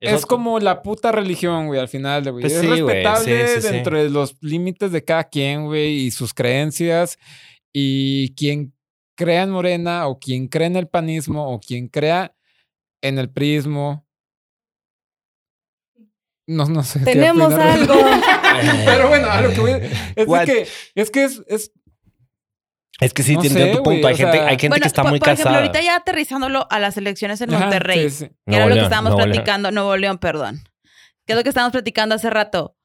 [0.00, 2.42] es, como la puta religión, güey, al final, güey.
[2.42, 3.72] Pues es sí, respetable sí, sí, sí.
[3.72, 7.18] dentro de los límites de cada quien, güey, y sus creencias.
[7.72, 8.74] Y quien
[9.16, 12.34] crea en Morena, o quien cree en el panismo, o quien crea
[13.02, 14.06] en el prismo.
[16.46, 17.00] No, no sé.
[17.00, 17.94] Tenemos algo.
[18.84, 19.72] Pero bueno, a lo que voy
[20.14, 21.72] es de que es que es, es
[23.00, 24.06] Es que sí, No tiene tu punto.
[24.08, 25.58] Hay o gente, sea- hay gente bueno, que está por, muy por ejemplo, casada.
[25.66, 28.26] ahorita ya aterrizándolo a las elecciones en Ajá, Monterrey, sí, sí.
[28.28, 29.32] que Nuevo era lo que León, estábamos Nuevo León.
[29.36, 30.60] platicando, Nuevo León, perdón.
[31.26, 32.76] Que es lo que estábamos platicando hace rato.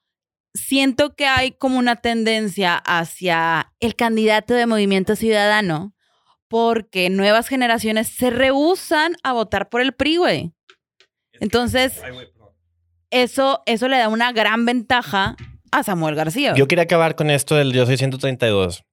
[0.54, 5.94] Siento que hay como una tendencia hacia el candidato de Movimiento Ciudadano
[6.50, 10.52] porque nuevas generaciones se rehusan a votar por el PRI, güey.
[11.40, 12.02] Entonces,
[13.10, 15.36] eso, eso le da una gran ventaja
[15.72, 16.54] a Samuel García.
[16.56, 18.84] Yo quería acabar con esto del Yo soy 132.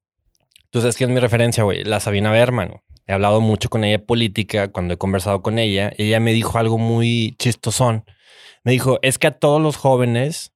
[0.71, 1.83] Tú sabes quién es mi referencia, güey.
[1.83, 2.81] La Sabina Berman.
[3.07, 5.91] He hablado mucho con ella de política cuando he conversado con ella.
[5.97, 8.05] Ella me dijo algo muy chistosón.
[8.63, 10.53] Me dijo, es que a todos los jóvenes,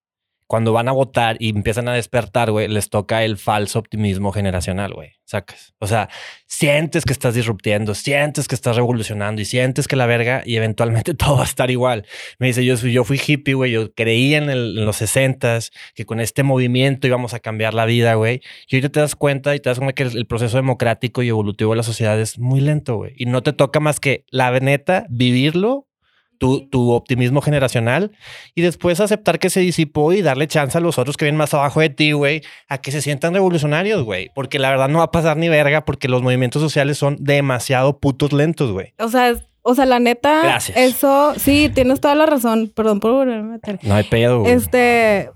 [0.53, 4.93] cuando van a votar y empiezan a despertar, güey, les toca el falso optimismo generacional,
[4.93, 5.13] güey.
[5.25, 5.73] Sacas.
[5.79, 6.09] O sea,
[6.45, 11.13] sientes que estás disruptiendo, sientes que estás revolucionando y sientes que la verga y eventualmente
[11.15, 12.05] todo va a estar igual.
[12.37, 17.07] Me dice, yo, fui- hippie, güey, yo creía en, los 60s que con este movimiento
[17.07, 18.41] íbamos a cambiar la vida, güey.
[18.67, 21.29] Y ahorita te das cuenta y te das cuenta que el, el proceso democrático y
[21.29, 23.13] evolutivo de la sociedad es muy lento, güey.
[23.17, 25.87] Y no te toca más que la neta vivirlo,
[26.37, 28.11] tu, tu optimismo generacional
[28.55, 31.53] y después aceptar que se disipó y darle chance a los otros que vienen más
[31.53, 34.29] abajo de ti, güey, a que se sientan revolucionarios, güey.
[34.35, 37.99] Porque la verdad no va a pasar ni verga porque los movimientos sociales son demasiado
[37.99, 38.93] putos lentos, güey.
[38.99, 40.77] O sea, o sea, la neta, Gracias.
[40.77, 42.71] eso, sí, tienes toda la razón.
[42.75, 43.79] Perdón por volverme a meter.
[43.81, 44.51] No hay pedo, güey.
[44.51, 45.29] Este,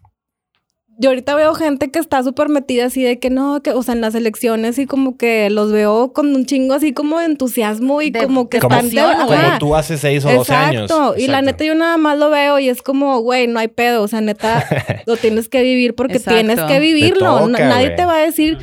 [0.99, 3.93] yo ahorita veo gente que está súper metida así de que no, que, o sea,
[3.93, 8.01] en las elecciones y como que los veo con un chingo así como de entusiasmo
[8.01, 9.25] y De- como que como, están de- ajá.
[9.25, 10.89] como tú hace seis o doce años.
[10.89, 11.13] Exacto.
[11.17, 14.01] Y la neta yo nada más lo veo y es como, güey, no hay pedo.
[14.01, 14.65] O sea, neta,
[15.05, 16.39] lo tienes que vivir porque Exacto.
[16.39, 17.39] tienes que Te vivirlo.
[17.41, 18.57] toca, Nadie te va a decir,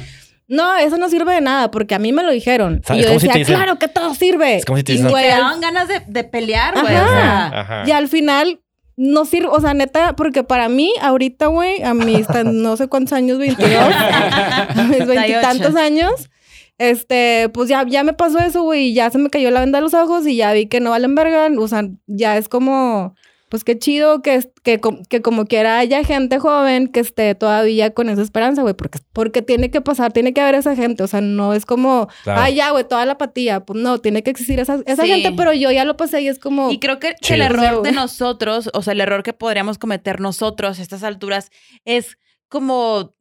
[0.48, 2.80] no, eso no sirve de nada, porque a mí me lo dijeron.
[2.82, 4.56] O sea, y es yo como si decía, te dicen- claro que todo sirve.
[4.56, 6.94] Es como si te Y, dicen- Te daban ganas de, de pelear, güey.
[6.96, 7.06] Ajá.
[7.06, 7.82] O sea, Ajá.
[7.86, 8.60] y al final
[8.96, 12.88] no sirve, o sea, neta, porque para mí, ahorita, güey, a mis tan- no sé
[12.88, 16.30] cuántos años, 22, a mis veintitantos años,
[16.78, 19.78] este, pues ya, ya me pasó eso, güey, y ya se me cayó la venda
[19.78, 23.14] de los ojos y ya vi que no valen verga, o sea, ya es como,
[23.54, 27.94] pues qué chido que, es- que, que como quiera haya gente joven que esté todavía
[27.94, 31.06] con esa esperanza, güey, porque, porque tiene que pasar, tiene que haber esa gente, o
[31.06, 32.40] sea, no es como, Claro.
[32.40, 35.08] ah, ya, güey, toda la apatía, pues no, tiene que existir esa, esa Sí.
[35.08, 36.72] gente, pero yo ya lo pasé y es como...
[36.72, 37.36] Y creo que, Chido.
[37.36, 41.52] el error de nosotros, o sea, el error que podríamos cometer nosotros a estas alturas
[41.84, 43.13] es como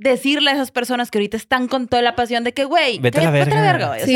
[0.00, 3.20] decirle a esas personas que ahorita están con toda la pasión de que, güey, Vete
[3.20, 3.88] a la verga.
[3.88, 4.00] güey.
[4.00, 4.06] Sí,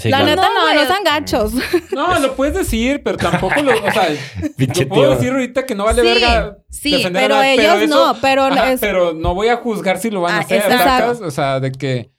[0.00, 1.52] sí, la neta No, no, sean gachos.
[1.92, 3.72] No, lo puedes decir, pero tampoco lo.
[3.72, 4.08] O sea,
[4.88, 6.56] puedo decir ahorita que no vale Sí, verga.
[6.70, 10.10] sí, a pero ellos eso- no, pero Ajá, es- pero no voy a juzgar si
[10.10, 10.84] lo van a Ah, hacer, exacto.
[10.84, 11.20] ¿sacas?
[11.22, 12.10] O sea, de que.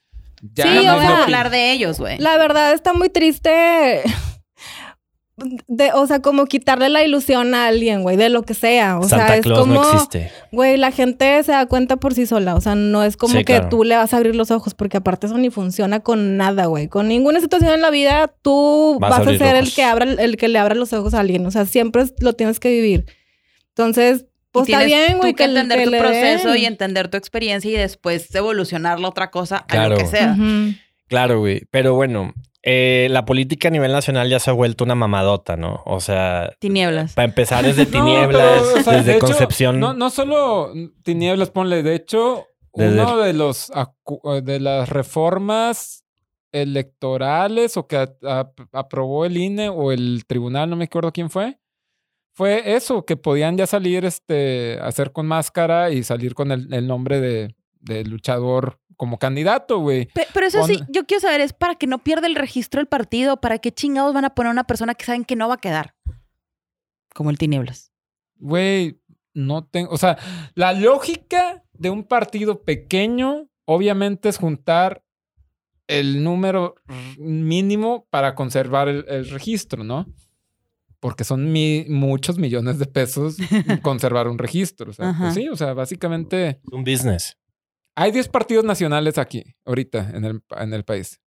[0.54, 2.18] Ya Sí, no o vamos sea, a hablar de ellos, güey.
[2.18, 4.02] La verdad está muy triste.
[5.68, 9.00] De, o sea, como quitarle la ilusión a alguien, güey, de lo que sea.
[9.00, 10.32] O Santa sea, es Claus como, no existe.
[10.52, 12.54] güey, la gente se da cuenta por sí sola.
[12.56, 13.70] O sea, no es como Sí, que claro.
[13.70, 16.88] tú le vas a abrir los ojos, porque aparte eso ni funciona con nada, güey.
[16.88, 20.06] Con ninguna situación en la vida, tú Vas a vas, a ser el que abra,
[20.06, 21.44] el que le abra los ojos a alguien.
[21.48, 23.06] O sea, siempre es- lo tienes que vivir.
[23.70, 26.62] Entonces, pues está bien, tú güey, que entender tu le proceso den.
[26.62, 29.96] y entender tu experiencia y después evolucionar la otra cosa a Claro.
[29.96, 30.38] lo que sea.
[31.08, 31.64] Claro, güey.
[31.72, 32.34] Pero bueno,
[32.64, 35.82] eh, la política a nivel nacional ya se ha vuelto una mamadota, ¿no?
[35.86, 37.14] O sea, Tinieblas.
[37.14, 39.80] para empezar desde No, tinieblas, pero, o sea, desde de hecho, concepción.
[39.80, 40.72] no, no solo
[41.04, 41.84] tinieblas, ponle.
[41.84, 46.06] De hecho, Desde- uno de los acu- de las reformas
[46.54, 51.30] electorales o que a- a- aprobó el INE o el tribunal, no me acuerdo quién
[51.30, 51.60] fue,
[52.34, 56.88] fue eso, que podían ya salir, este, hacer con máscara y salir con el, el
[56.88, 60.06] nombre de, de luchador como candidato, güey.
[60.08, 62.88] Pe- Pero eso sí, yo quiero saber, es para que no pierda el registro del
[62.88, 65.56] partido, para qué chingados van a poner a una persona que saben que no va
[65.56, 65.96] a quedar.
[67.14, 67.92] Como el Tinieblas.
[68.38, 69.00] Güey,
[69.34, 69.92] no tengo.
[69.92, 70.18] O sea,
[70.56, 75.04] la lógica de un partido pequeño, obviamente, es juntar
[75.88, 76.76] el número
[77.18, 80.06] mínimo para conservar el, el registro, ¿no?
[81.00, 83.38] Porque son mi- muchos millones de pesos
[83.82, 84.92] conservar un registro.
[84.92, 87.38] O sea, pues sí, o sea, básicamente Un business.
[87.96, 91.20] Hay 10 partidos nacionales aquí, ahorita, en el, en el país.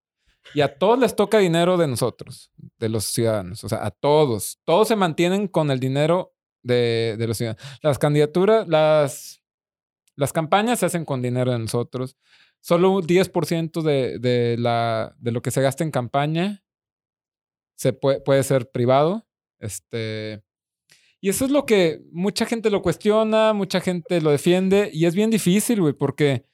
[0.54, 3.64] Y a todos les toca dinero de nosotros, de los ciudadanos.
[3.64, 4.60] O sea, a todos.
[4.64, 7.62] Todos se mantienen con el dinero de, de los ciudadanos.
[7.82, 9.42] Las candidaturas, las,
[10.14, 12.16] las campañas se hacen con dinero de nosotros.
[12.60, 16.64] Solo un 10% de, de, la, de lo que se gasta en campaña
[17.76, 19.26] se puede, puede ser privado.
[19.60, 20.42] Este,
[21.20, 25.14] y eso es lo que mucha gente lo cuestiona, mucha gente lo defiende y es
[25.14, 26.44] bien difícil, güey, porque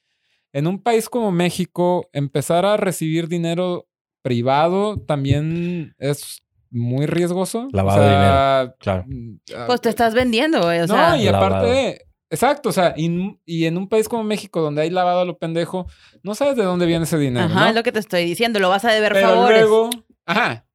[0.53, 3.87] en un país como México empezar a recibir dinero
[4.23, 7.69] privado también es muy riesgoso.
[7.73, 9.05] Lavado de dinero, claro.
[9.07, 10.79] mm, ah, Pues te estás vendiendo, güey.
[10.81, 11.47] O no, sea, y Lavado.
[11.57, 15.25] aparte, exacto, o sea, y, y en un país como México donde hay lavado a
[15.25, 15.87] lo pendejo,
[16.23, 17.67] no sabes de dónde viene ese dinero, ajá, ¿no?
[17.69, 18.59] es lo que te estoy diciendo.
[18.59, 19.61] Lo vas a deber Pero favores.
[19.61, 19.91] luego,
[20.27, 20.67] ajá.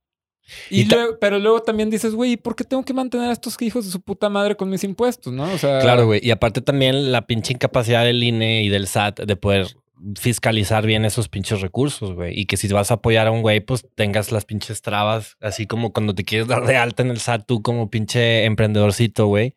[0.70, 3.30] Y, Y ta- luego, pero luego también dices, güey, ¿y ¿por qué tengo que mantener
[3.30, 5.52] a estos hijos de su puta madre con mis impuestos, no?
[5.52, 6.20] O sea, Claro, güey.
[6.24, 9.68] Y aparte también la pinche incapacidad del INE y del SAT de poder
[10.16, 12.40] fiscalizar bien esos pinches recursos, güey.
[12.40, 15.66] Y que si vas a apoyar a un güey, pues tengas las pinches trabas, así
[15.68, 19.56] como cuando te quieres dar de alta en el SAT, tú como pinche emprendedorcito, güey.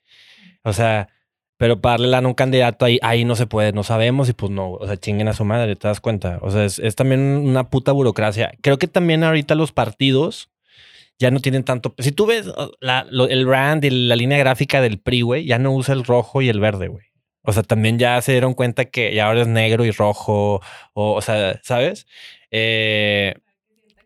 [0.62, 1.08] O sea,
[1.56, 4.32] pero para darle lana a un candidato ahí, ahí no se puede, no sabemos y
[4.32, 6.38] pues no, o sea, chinguen a su madre, ¿te das cuenta?
[6.40, 8.52] O sea, es, es también una puta burocracia.
[8.62, 10.48] Creo que también ahorita los partidos
[11.20, 11.94] ya no tienen tanto.
[11.98, 12.46] Si tú ves
[12.80, 16.48] el brand y la línea gráfica del PRI, güey, ya no usa el rojo y
[16.48, 17.04] el verde, güey.
[17.42, 20.60] O sea, también ya se dieron cuenta que ya ahora es negro y rojo,
[20.94, 22.06] o, o sea, ¿sabes?
[22.50, 23.34] Eh,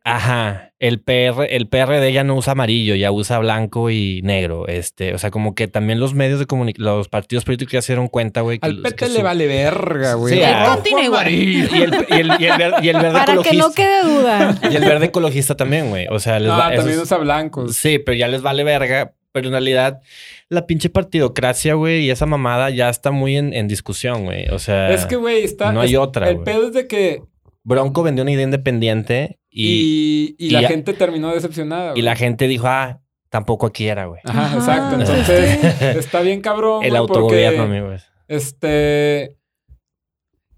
[0.05, 4.69] ajá, el PR, el PRD ya no usa amarillo, ya usa blanco y negro.
[4.69, 7.93] Este, o sea, como que también los medios de comunicación, los partidos políticos ya se
[7.95, 8.59] dieron cuenta, güey.
[8.59, 10.35] que- al que PT su- le vale verga, güey.
[10.35, 10.75] Sí, ah.
[11.07, 11.69] Amarillo.
[11.75, 13.57] Y el, y el- y el ver- y el verde Para que ecologista.
[13.67, 14.59] no quede duda.
[14.71, 16.07] Y el verde ecologista también, güey.
[16.11, 17.75] O sea, les No, va- esos- también usa blancos.
[17.77, 19.13] Sí, pero ya les vale verga.
[19.33, 20.01] Pero en realidad,
[20.49, 24.47] la pinche partidocracia, güey, y esa mamada ya está muy en, en discusión, güey.
[24.51, 25.73] O sea, Es que, güey, está.
[25.73, 27.23] no hay es- otra, El pedo es de que.
[27.65, 31.93] Bronco vendió una idea independiente y, Y, y, y la gente terminó decepcionada.
[31.97, 33.01] y la gente dijo, ah,
[33.31, 34.21] tampoco aquí era, güey.
[34.25, 35.01] Ajá, Ajá, exacto.
[35.03, 35.65] es Entonces,
[36.05, 36.85] está bien cabrón.
[36.85, 38.05] El güey, autogobierno, porque, amigos.
[38.29, 39.37] Este.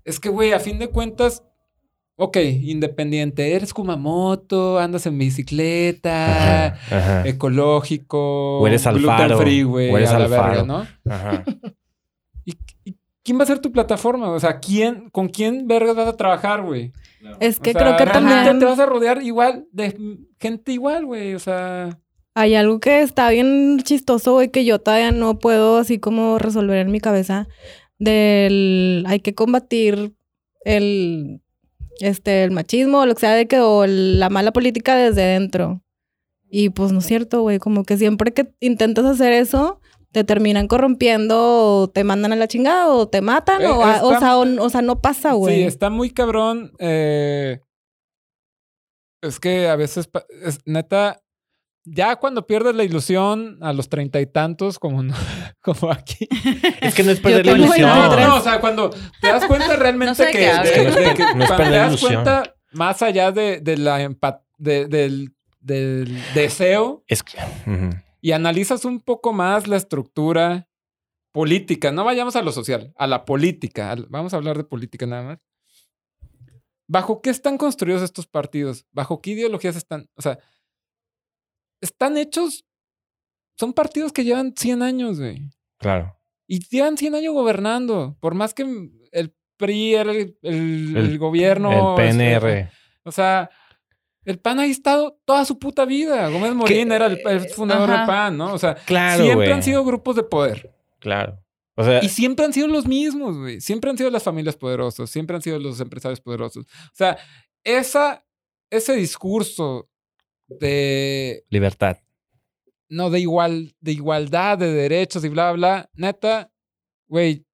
[0.04, 1.42] Es que, güey, a fin de cuentas.
[2.18, 3.52] Ok, independiente.
[3.54, 8.60] Eres Kumamoto, andas en bicicleta, Ajá, ajá, ecológico.
[8.60, 9.90] O eres gluten Alfaro, free, güey.
[9.92, 10.48] o eres a la Alfaro.
[10.48, 10.86] verga, ¿no?
[11.12, 11.44] ajá.
[12.46, 12.52] ¿Y,
[12.84, 14.30] y quién va a ser tu plataforma?
[14.30, 16.92] O sea, ¿quién, ¿con quién vergas vas a trabajar, güey?
[17.40, 19.98] Es que O sea, creo que también te vas a rodear igual de
[20.38, 21.34] gente igual, güey.
[21.34, 21.98] O sea,
[22.34, 26.78] hay algo que está bien chistoso, güey, que yo todavía no puedo así como resolver
[26.78, 27.48] en mi cabeza.
[27.98, 30.12] Del hay que combatir
[30.64, 31.40] el
[32.00, 35.22] este el machismo o lo que sea de que o el- la mala política desde
[35.22, 35.82] dentro.
[36.48, 39.80] Y pues no es cierto, güey, como que siempre que intentas hacer eso
[40.16, 41.36] te terminan corrompiendo
[41.82, 44.70] o te mandan a la chingada o te matan Eh, o, o sea, o, o
[44.70, 45.56] sea, no pasa, güey.
[45.56, 46.72] sí, está muy cabrón.
[46.78, 47.60] eh,
[49.22, 50.08] es que a veces,
[50.42, 51.20] es, neta,
[51.84, 55.14] ya cuando pierdes la ilusión a los treinta y tantos, como, no-
[55.60, 56.26] como aquí.
[56.80, 57.88] Es que no es perder la ilusión.
[57.90, 58.26] No, 23.
[58.28, 58.88] no, o sea, cuando
[59.20, 61.76] te das cuenta realmente No sé de que, de- que no es cuando perder te
[61.78, 62.12] das ilusión.
[62.24, 63.98] cuenta, más allá de, de la
[64.58, 67.36] del, del deseo, Es que.
[68.26, 70.68] Y analizas un poco más la estructura
[71.32, 75.22] política, no vayamos a lo social, a la política, vamos a hablar de política nada
[75.22, 75.38] más.
[76.88, 78.84] ¿Bajo qué están construidos estos partidos?
[78.90, 80.08] ¿Bajo qué ideologías están?
[80.16, 80.40] O sea,
[81.80, 82.64] están hechos,
[83.56, 85.48] son partidos que llevan 100 años, güey.
[85.78, 86.12] claro.
[86.48, 88.62] Y llevan 100 años gobernando, por más que
[89.12, 91.96] el PRI era el, el- El- el gobierno.
[91.98, 92.70] el este, PNR.
[93.04, 93.50] o sea,
[94.26, 96.28] el PAN ha estado toda su puta vida.
[96.28, 97.98] Gómez Morín era el, el fundador Ajá.
[97.98, 98.52] del PAN, ¿no?
[98.52, 100.74] O sea, Claro, siempre han sido grupos de poder.
[100.98, 101.40] Claro.
[101.76, 103.60] O sea, Y siempre han sido los mismos, güey.
[103.60, 106.64] Siempre han sido las familias poderosas, siempre han sido los empresarios poderosos.
[106.64, 107.18] O sea,
[107.62, 108.24] esa,
[108.70, 109.88] ese discurso
[110.48, 111.98] de, libertad.
[112.88, 116.50] no, de, igual, de igualdad, de derechos y bla, bla, neta,
[117.08, 117.46] güey,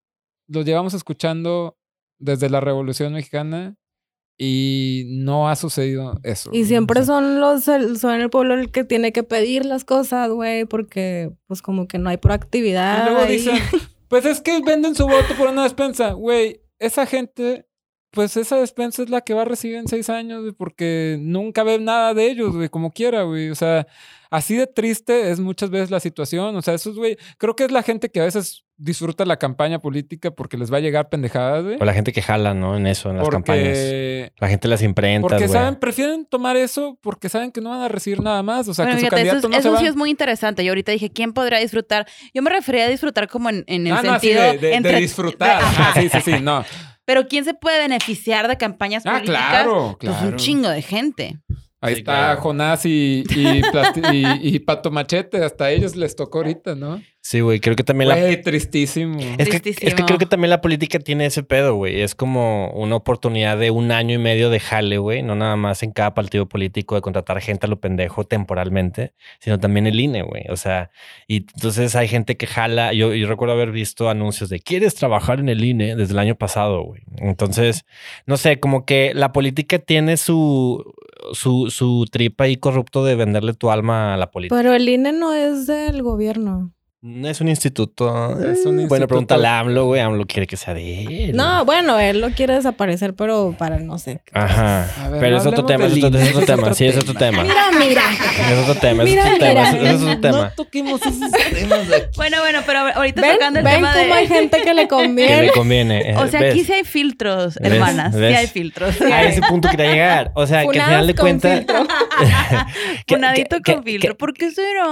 [0.47, 1.77] lo llevamos escuchando
[2.19, 3.77] desde la Revolución Mexicana
[4.45, 6.51] y no ha sucedido eso.
[6.53, 9.65] Y siempre O sea, son los el- son el pueblo el que tiene que pedir
[9.65, 13.03] las cosas, güey, porque pues como que no hay proactividad.
[13.07, 13.33] Y luego ahí.
[13.37, 13.55] dicen,
[14.09, 16.11] pues es que venden su voto por una despensa.
[16.13, 17.67] Güey, esa gente
[18.13, 21.63] pues esa despensa es la que va a recibir en seis años, güey, porque nunca
[21.65, 23.51] ve nada de ellos, güey, como quiera, güey.
[23.51, 23.87] O sea,
[24.31, 26.55] así de triste es muchas veces la situación.
[26.57, 29.79] O sea, esos, güey, creo que es la gente que a veces disfruta la campaña
[29.79, 31.77] política porque les va a llegar pendejadas, güey.
[31.81, 32.77] O la gente que jala, ¿no?
[32.77, 33.69] En eso, en las campañas.
[33.79, 35.59] Porque, La gente las imprentas, porque güey.
[35.59, 38.67] saben, prefieren tomar eso porque saben que no van a recibir nada más.
[38.69, 39.81] O sea, Bueno, que su fíjate, eso, candidato es- no se eso va.
[39.81, 40.65] sí es muy interesante.
[40.65, 42.07] Yo ahorita dije, ¿quién podrá disfrutar?
[42.35, 44.43] Yo me refería a disfrutar como en, en el Ah, no, así sentido...
[44.43, 45.61] de, de- de entre- disfrutar.
[45.61, 46.63] de- Ajá, sí, sí, sí, no.
[47.15, 49.49] Pero ¿quién se puede beneficiar de campañas Ah, políticas?
[49.51, 50.29] claro, Pues claro.
[50.29, 51.37] un chingo de gente.
[51.83, 52.41] Ahí Sí, está claro.
[52.41, 53.61] Jonás y, y,
[54.13, 55.45] y- y Pato Machete.
[55.45, 57.03] Hasta a ellos les tocó ahorita, ¿no?
[57.25, 57.61] Sí, güey.
[57.61, 59.17] Creo que también la tristísimo.
[59.39, 59.95] Es que, es Tristísimo.
[59.97, 62.01] que creo que también la política tiene ese pedo, güey.
[62.01, 65.23] Es como una oportunidad de un año y medio de jale, güey.
[65.23, 69.61] No nada más en cada partido político de contratar gente a lo pendejo temporalmente, sino
[69.61, 70.47] también el INE, güey.
[70.51, 70.91] O sea,
[71.29, 72.93] y entonces hay gente que jala.
[72.93, 75.95] Yo, yo recuerdo haber visto anuncios de ¿quieres trabajar en el INE?
[75.95, 77.03] desde el año pasado, güey.
[77.19, 77.85] Entonces,
[78.27, 80.85] no sé, como que la política tiene su,
[81.35, 84.57] su, su tripa ahí corrupto de venderle tu alma a la política.
[84.57, 86.73] Pero el INE no es del gobierno.
[87.05, 88.31] No es un instituto.
[88.41, 89.07] Es un Bueno, instituto.
[89.09, 90.01] pregúntale a AMLO, güey.
[90.01, 91.37] AMLO quiere que sea de él.
[91.37, 94.21] No, bueno, él lo quiere desaparecer, pero para no sé.
[94.33, 94.89] Ajá.
[95.05, 96.69] A ver, Pero no es otro tema, es otro, es otro tema.
[96.71, 97.43] es Sí, es otro otro tema.
[97.43, 98.03] Mira, mira.
[98.53, 99.73] Es otro tema, es Mira, otro tema.
[99.73, 99.91] mira.
[99.91, 100.53] es- es otro tema.
[100.55, 102.07] toquemos esos temas de aquí.
[102.15, 104.13] Bueno, bueno, pero ahorita ¿Ven, tocando el ven tema cómo de...
[104.13, 105.43] hay gente que le Que conviene?
[105.43, 106.15] le conviene.
[106.19, 106.53] O sea, ¿Ves?
[106.53, 107.73] aquí sí hay filtros, ¿Ves?
[107.73, 108.15] hermanas.
[108.15, 108.39] Sí ¿Ves?
[108.39, 109.01] hay filtros.
[109.01, 110.31] A ese punto quería llegar.
[110.37, 111.59] O sea, que al final de Funadas con cuentas.
[111.59, 111.87] filtro.
[113.07, 114.11] que- Funadito que- con que- filtro.
[114.11, 114.85] que- ¿Por qué será?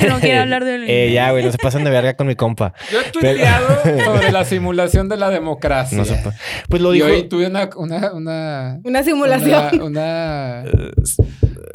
[0.00, 0.88] Que no quiere hablar del...
[0.88, 2.72] Eh, ya, güey, no se pasen de verga con mi compa.
[2.92, 5.98] Yo he tuiteado sobre la simulación de la democracia.
[5.98, 6.34] No se pa-
[6.68, 7.06] Pues lo y dijo.
[7.08, 9.80] hoy tuve una, una, una, Una simulación.
[9.82, 10.64] Una, una,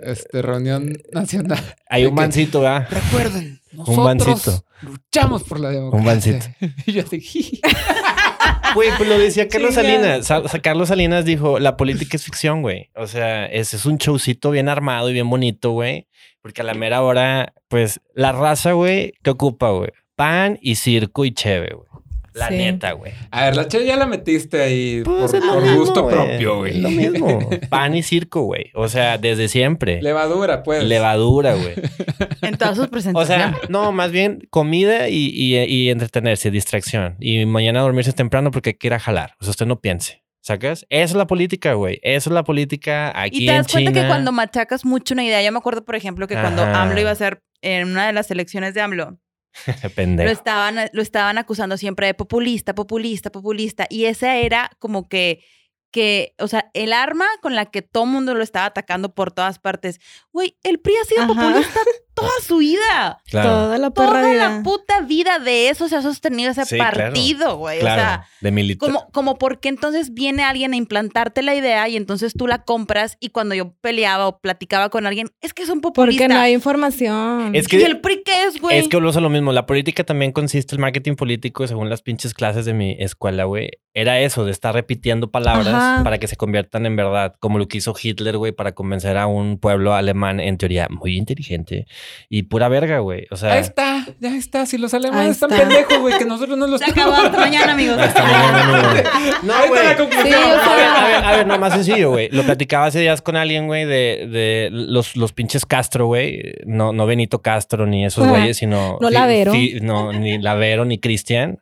[0.03, 1.59] este, reunión nacional.
[1.89, 2.87] Hay un mancito, ¿verdad?
[2.89, 4.65] Recuerden, Un nosotros bancito.
[4.81, 6.05] luchamos por la democracia.
[6.05, 6.45] bancito.
[6.85, 7.59] y yo dije,
[8.75, 9.75] Güey, pues lo decía Carlos.
[9.75, 10.25] Salinas.
[10.25, 12.89] Sa- Carlos Salinas dijo, la política es ficción, güey.
[12.95, 16.07] O sea, es, es un showcito bien armado y bien bonito, güey.
[16.43, 19.89] Porque a la mera hora, pues, la raza, güey, ¿qué ocupa, güey?
[20.15, 21.87] Pan y circo y cheve, güey.
[22.33, 22.55] La Sí.
[22.55, 23.11] neta, güey.
[23.29, 26.79] a ver, la che ya la metiste ahí Pues por, mismo, gusto propio, güey.
[26.81, 27.39] Lo mismo.
[27.69, 28.71] Pan y circo, güey.
[28.73, 30.01] O sea, desde siempre.
[30.01, 30.83] Levadura, pues.
[30.83, 31.75] Levadura, güey.
[32.41, 33.45] En todas sus O presentaciones.
[33.55, 37.15] sea, no, más bien comida y, y- y entretenerse, distracción.
[37.19, 39.35] Y mañana dormirse temprano porque hay que ir a jalar.
[39.39, 40.22] O sea, usted no piense.
[40.43, 40.85] ¿Sacas?
[40.89, 42.01] Esa es la política, güey.
[42.03, 44.01] Esa es la política aquí Y te das en cuenta China.
[44.01, 46.63] que cuando machacas mucho una idea, yo me acuerdo, por ejemplo, que cuando.
[46.63, 49.17] AMLO iba a ser en una de las elecciones de AMLO,
[49.97, 53.87] lo estaban, lo estaban acusando siempre de populista, populista, populista.
[53.89, 55.45] Y esa era como que,
[55.91, 59.59] que, o sea, el arma con la que todo mundo lo estaba atacando por todas
[59.59, 60.01] partes.
[60.33, 61.33] Güey, el PRI ha sido Ajá.
[61.33, 61.79] populista
[62.23, 63.21] toda su vida.
[63.29, 63.49] Claro.
[63.49, 64.49] Toda la Toda perra vida.
[64.57, 67.79] la puta vida de eso se ha sostenido ese Sí, partido, güey.
[67.79, 68.01] claro.
[68.01, 68.89] O sea, de militar.
[68.89, 73.17] como, como porque entonces viene alguien a implantarte la idea y entonces tú la compras
[73.19, 76.23] y cuando yo peleaba o platicaba con alguien, es que son populistas.
[76.27, 77.55] Porque no hay información.
[77.55, 78.77] Es ¿Y que el PRI qué es, güey?
[78.79, 79.51] Es que lo mismo.
[79.53, 83.69] La política también consiste, el marketing político, según las pinches clases de mi escuela, güey.
[83.93, 86.03] Era eso, de estar repitiendo palabras Ajá.
[86.03, 89.27] para que se conviertan en verdad, como lo que hizo Hitler, güey, para convencer a
[89.27, 91.85] un pueblo alemán, en teoría, muy inteligente
[92.29, 93.27] y pura verga, güey.
[93.31, 94.65] O sea, Ahí está, ya está.
[94.65, 95.67] Si los alemanes están está.
[95.67, 97.13] pendejos, güey, que nosotros no los Se acabó.
[97.13, 97.97] Hasta mañana, amigos.
[97.97, 99.09] Hasta mañana, amigo.
[99.43, 100.27] No, Ahí está la conclusión.
[100.27, 102.29] Sí, o A ver, a ver, a ver, no, más sencillo, güey.
[102.31, 106.53] Lo platicaba hace días con alguien, güey, de, de los, los pinches Castro, güey.
[106.65, 108.97] No, no Benito Castro ni esos güeyes, sino.
[109.01, 109.51] No Fi- Lavero.
[109.51, 111.59] Fi- no, ni Lavero ni Cristian.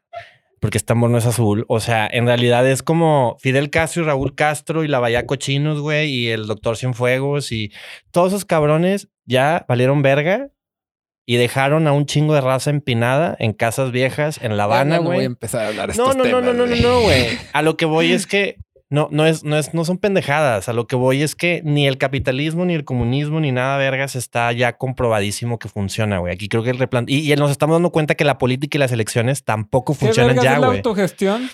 [0.59, 1.65] Porque este amor no es azul.
[1.69, 5.79] O sea, en realidad es como Fidel Castro y Raúl Castro y la Bahía Cochinos,
[5.81, 7.71] güey, y el Doctor Cienfuegos y
[8.11, 10.49] todos esos cabrones ya valieron verga
[11.25, 15.03] y dejaron a un chingo de raza empinada en casas viejas en La Habana, no,
[15.03, 15.25] no voy a güey.
[15.27, 16.81] empezar a hablar de No, estos no, no, temas, no, no, no, güey.
[16.81, 17.27] no, güey.
[17.53, 18.57] A lo que voy es que
[18.89, 20.67] no, no es, no es, no son pendejadas.
[20.67, 24.17] A lo que voy es que ni el capitalismo, ni el comunismo, ni nada vergas
[24.17, 26.33] está ya comprobadísimo que funciona, güey.
[26.33, 28.79] Aquí creo que el replan y, y nos estamos dando cuenta que la política y
[28.79, 30.77] las elecciones tampoco ¿Qué funcionan vergas ya, güey.
[30.77, 31.49] autogestión?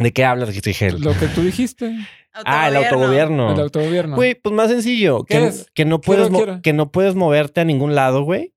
[0.00, 1.00] ¿De qué hablas, Rigel?
[1.00, 1.94] Lo que tú dijiste.
[2.44, 3.52] Ah, el autogobierno.
[3.54, 4.14] El autogobierno.
[4.14, 5.24] Güey, pues más sencillo.
[5.24, 5.66] ¿Qué Que, es?
[5.74, 6.62] que no puedes quiero.
[6.62, 8.54] que no puedes moverte a ningún lado, güey.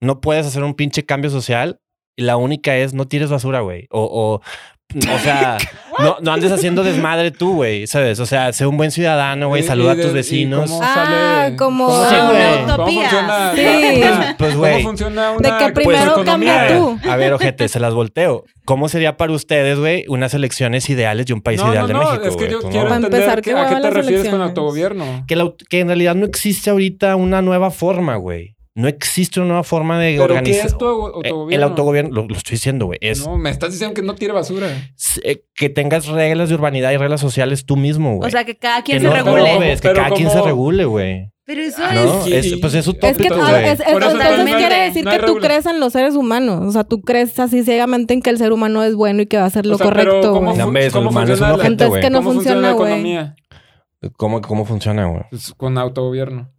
[0.00, 1.82] No puedes hacer un pinche cambio social.
[2.16, 3.88] Y la única es no tires basura, güey.
[3.90, 4.40] O, o,
[4.94, 5.58] o sea,
[5.98, 7.86] no, no andes haciendo desmadre tú, güey.
[7.86, 8.18] ¿Sabes?
[8.20, 9.62] O sea, sé un buen ciudadano, güey.
[9.62, 10.70] Saluda y a tus vecinos.
[10.70, 12.16] cómo Ah, sale- como- ¿Cómo, Sí.
[12.16, 13.00] ¿Cómo Utopía.
[13.10, 13.52] funciona?
[13.54, 13.62] Sí.
[14.00, 14.72] Pues, pues, güey.
[14.74, 15.58] ¿Cómo funciona una...
[15.58, 17.00] De que primero pues, cambia economía?
[17.02, 17.10] tú.
[17.10, 18.44] A ver, ojete, se las volteo.
[18.64, 21.94] ¿Cómo sería para ustedes, güey, unas elecciones ideales de un país No, ideal no, de
[21.94, 22.24] no, México?
[22.26, 22.84] es que yo Pues, quiero.
[22.88, 25.24] Para entender empezar, que- ¿qué a qué te refieres con autogobierno.
[25.26, 28.54] que, la- que en realidad no existe ahorita una nueva forma, güey.
[28.74, 30.66] No existe una nueva forma de ¿Pero qué organizar.
[30.66, 31.54] es tu au- Eh, autogobierno?
[31.66, 32.98] El autogobierno, lo, lo estoy diciendo, güey.
[33.02, 34.68] Es No, me estás diciendo que no tire basura.
[35.24, 38.28] eh, que tengas reglas de urbanidad y reglas sociales tú mismo, güey.
[38.28, 39.54] O sea, que cada quien que se no regule.
[39.54, 41.30] robes, que Pero cada quien se regule, güey.
[41.44, 42.18] Pero eso ¿No?
[42.18, 42.24] es...
[42.24, 42.32] Sí.
[42.34, 43.64] Es- pues es Es utópico, que Entonces, ah, güey.
[43.72, 44.58] es- es- Por eso entonces totalmente.
[44.68, 46.64] quiere decir no que tú crees en los seres humanos.
[46.64, 49.36] O sea, tú crees así ciegamente en que el ser humano es bueno y que
[49.36, 50.30] va a hacer lo O sea, correcto.
[50.32, 50.58] ¿cómo güey.
[50.58, 52.88] No, es Entonces, que no ¿Cómo funciona güey.
[52.92, 53.34] economía?
[54.16, 55.22] ¿Cómo, ¿Cómo funciona, güey?
[55.30, 56.52] Pues, con autogobierno.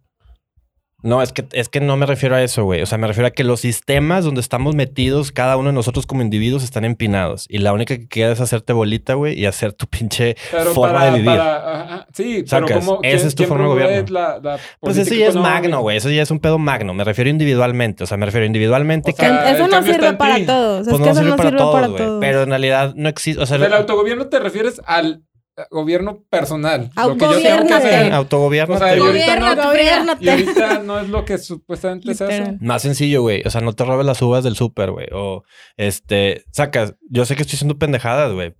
[1.02, 2.80] No, es que, es que no me refiero a eso, güey.
[2.82, 6.06] O sea, me refiero a que los sistemas donde estamos metidos, cada uno de nosotros
[6.06, 7.46] como individuos, están empinados.
[7.48, 10.98] Y la única que queda es hacerte bolita, güey, y hacer tu pinche Pero forma
[11.00, 11.26] para, de vivir.
[11.26, 14.12] para- ajá, sí, pero Sacas, ¿cómo, esa quién- es tu forma de gobierno.
[14.12, 15.96] La, la Pues eso ya es magno, güey.
[15.96, 16.94] Eso ya es un pedo magno.
[16.94, 18.04] Me refiero individualmente.
[18.04, 19.10] O sea, me refiero individualmente.
[19.10, 20.46] O sea, eso no sirve para ti.
[20.46, 20.84] todos.
[20.84, 22.02] pues es no que eso sirve no para sirve todos, para güey.
[22.02, 22.20] todos.
[22.20, 23.42] Pero en realidad no existe.
[23.42, 25.22] O sea, Del autogobierno te refieres al
[25.70, 26.90] gobierno personal.
[26.96, 28.12] Lo que yo tengo que hacer.
[28.12, 28.74] autogobierno.
[28.74, 30.24] O sea, y ahorita no- Gobiérnate, Gobiérnate.
[30.24, 32.56] Y ahorita no es lo que supuestamente se hace.
[32.60, 33.42] Más sencillo, güey.
[33.44, 35.06] O sea, no te robes las uvas del súper, güey.
[35.12, 35.42] O,
[35.76, 36.94] este, sacas.
[37.10, 38.54] Yo sé que estoy haciendo pendejadas, güey.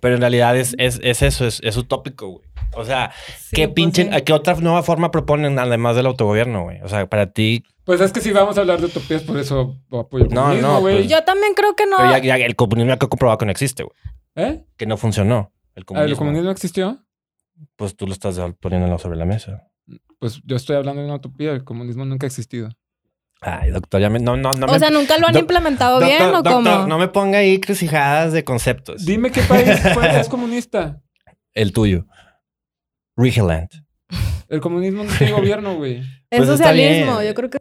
[0.00, 2.48] Pero en realidad es, es, es eso, es, es utópico, güey.
[2.76, 4.22] O sea, Sí, ¿qué pues, pinche, sí.
[4.24, 6.80] qué otra nueva forma proponen además del autogobierno, güey?
[6.82, 9.74] O sea, para ti, Pues es que si vamos a hablar de utopías, por eso
[9.90, 10.96] apoyo el No, comunismo, no, güey.
[10.98, 11.96] pues- Yo también creo que no.
[11.96, 13.96] pero ya, ya el comunismo ya que he comprobado que no existe, güey.
[14.36, 14.64] ¿Eh?
[14.76, 15.52] Que no funcionó.
[15.80, 16.12] El Ah, comunismo.
[16.12, 17.04] ¿El comunismo existió?
[17.76, 19.66] Pues tú lo estás poniendo sobre la mesa.
[20.18, 21.52] Pues yo estoy hablando de una utopía.
[21.52, 22.68] El comunismo nunca ha existido.
[23.42, 24.78] Ay, doctor, ya me, no, no, no o me...
[24.78, 26.86] sea, ¿nunca lo han implementado doctor, bien o doctor, cómo?
[26.86, 29.06] no me ponga ahí crucijadas de conceptos.
[29.06, 31.00] Dime qué país fue- es comunista.
[31.54, 32.06] El tuyo.
[33.16, 33.68] Rigeland.
[34.48, 36.00] El comunismo no tiene gobierno, güey.
[36.30, 37.22] Es Pues socialismo.
[37.22, 37.58] Yo creo que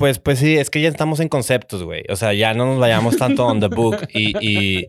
[0.00, 2.02] Pues, pues sí, es que ya estamos en conceptos, güey.
[2.08, 4.86] O sea, ya no nos vayamos tanto on the book y, y,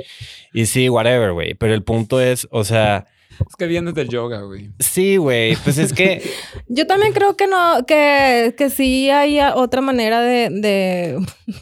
[0.54, 1.54] y sí, whatever, güey.
[1.54, 3.06] Pero el punto es, o sea,
[3.48, 4.70] Es que vienes del yoga, güey.
[4.80, 5.56] sí, güey.
[5.58, 6.22] Pues es que
[6.68, 11.20] Yo también creo que no, que, que sí hay otra manera de, de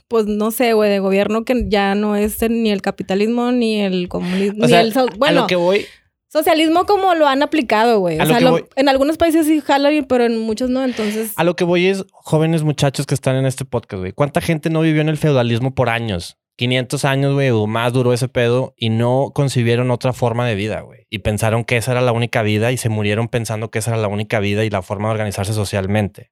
[0.08, 4.08] pues no sé, güey, de gobierno que ya no es ni el capitalismo ni el
[4.10, 5.86] comunismo, O ni sea, el so- a bueno, lo que voy,
[6.32, 8.20] socialismo como lo han aplicado, güey.
[8.20, 10.84] O sea, que lo- voy- en algunos países sí jala bien, pero en muchos no,
[10.84, 14.12] entonces a lo que voy es jóvenes muchachos que están en este podcast, güey.
[14.14, 16.38] ¿Cuánta gente no vivió en el feudalismo por años?
[16.56, 20.82] 500 años, güey, o más duró ese pedo y no concibieron otra forma de vida,
[20.82, 21.08] güey.
[21.10, 24.02] Y pensaron que esa era la única vida y se murieron pensando que esa era
[24.02, 26.32] la única vida y la forma de organizarse socialmente.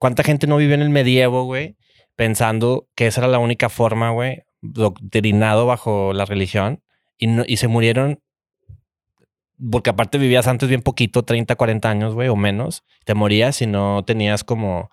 [0.00, 1.76] ¿Cuánta gente no vivió en el medievo, güey,
[2.16, 6.82] pensando que esa era la única forma, güey, doctrinado bajo la religión
[7.16, 8.20] y, no- y se murieron
[9.70, 12.84] porque aparte vivías antes bien poquito, 30, 40 años, güey, o menos.
[13.04, 14.90] Te morías y no tenías como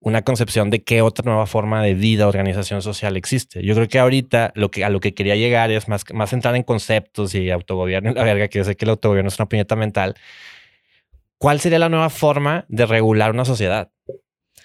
[0.00, 3.64] una concepción de qué otra nueva forma de vida, organización social existe.
[3.64, 6.54] Yo creo que ahorita lo que, a lo que quería llegar es más, más entrar
[6.54, 9.74] en conceptos y autogobierno la verga, que yo sé que el autogobierno es una puñeta
[9.74, 10.14] mental.
[11.38, 13.90] ¿Cuál sería la nueva forma de regular una sociedad?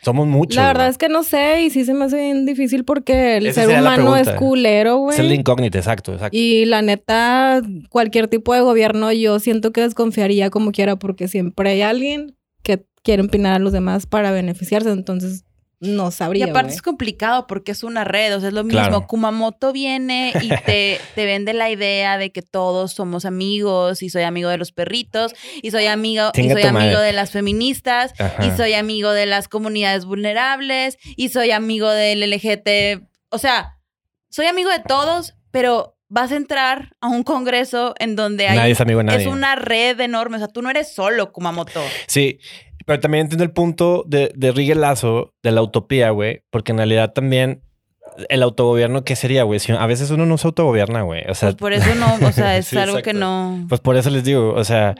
[0.03, 0.55] Somos muchos.
[0.55, 0.91] la verdad güey.
[0.91, 3.79] es que no sé y sí se me hace bien difícil porque el Esa ser
[3.79, 5.13] humano es culero, güey.
[5.13, 6.35] Es el incógnito, exacto, exacto.
[6.35, 11.71] Y la neta, cualquier tipo de gobierno, yo siento que desconfiaría como quiera, porque siempre
[11.71, 14.89] hay alguien que quiere empinar a los demás para beneficiarse.
[14.89, 15.45] Entonces,
[15.81, 16.45] no Y sabría.
[16.45, 16.75] aparte güey.
[16.75, 18.79] es complicado porque es una red, o sea, es lo mismo.
[18.81, 19.07] Claro.
[19.07, 24.23] Kumamoto viene y te, te vende la idea de que todos somos amigos y soy
[24.23, 26.99] amigo de los perritos y soy amigo y soy amigo madre.
[27.07, 28.45] de las feministas Ajá.
[28.45, 33.77] y soy amigo de las comunidades vulnerables y soy amigo del LGT, o sea,
[34.29, 38.71] soy amigo de todos, pero vas a entrar a un congreso en donde hay Nadie
[38.73, 39.21] es amigo de nadie.
[39.21, 41.81] es una red enorme, o sea, tú no eres solo Kumamoto.
[42.07, 42.37] Sí,
[42.85, 46.77] pero también entiendo el punto de, de Rigel Lazo, de la utopía, güey, porque en
[46.77, 47.61] realidad también
[48.29, 49.59] el autogobierno, ¿qué sería, güey?
[49.59, 51.23] Si a veces uno no se autogobierna, güey.
[51.29, 53.95] O sea, Pues por eso no, o sea, es Sí, algo que no pues por
[53.95, 54.95] eso les digo, o sea,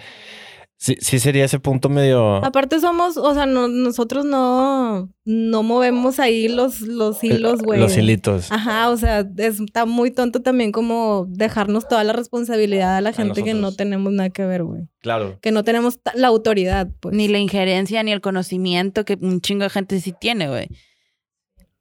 [0.82, 2.38] sí, sí sería ese punto medio...
[2.44, 7.80] Aparte somos, o sea, no, nosotros no, no movemos ahí los, los hilos, güey.
[7.80, 8.52] Los hilitos.
[8.52, 13.14] Ajá, o sea, es, está muy tonto también como dejarnos toda la responsabilidad a la
[13.14, 14.88] gente que no tenemos nada que ver, güey.
[15.02, 15.38] Claro.
[15.40, 17.16] Que no tenemos la autoridad, pues.
[17.16, 20.68] ni la injerencia ni el conocimiento que un chingo de gente sí tiene, güey.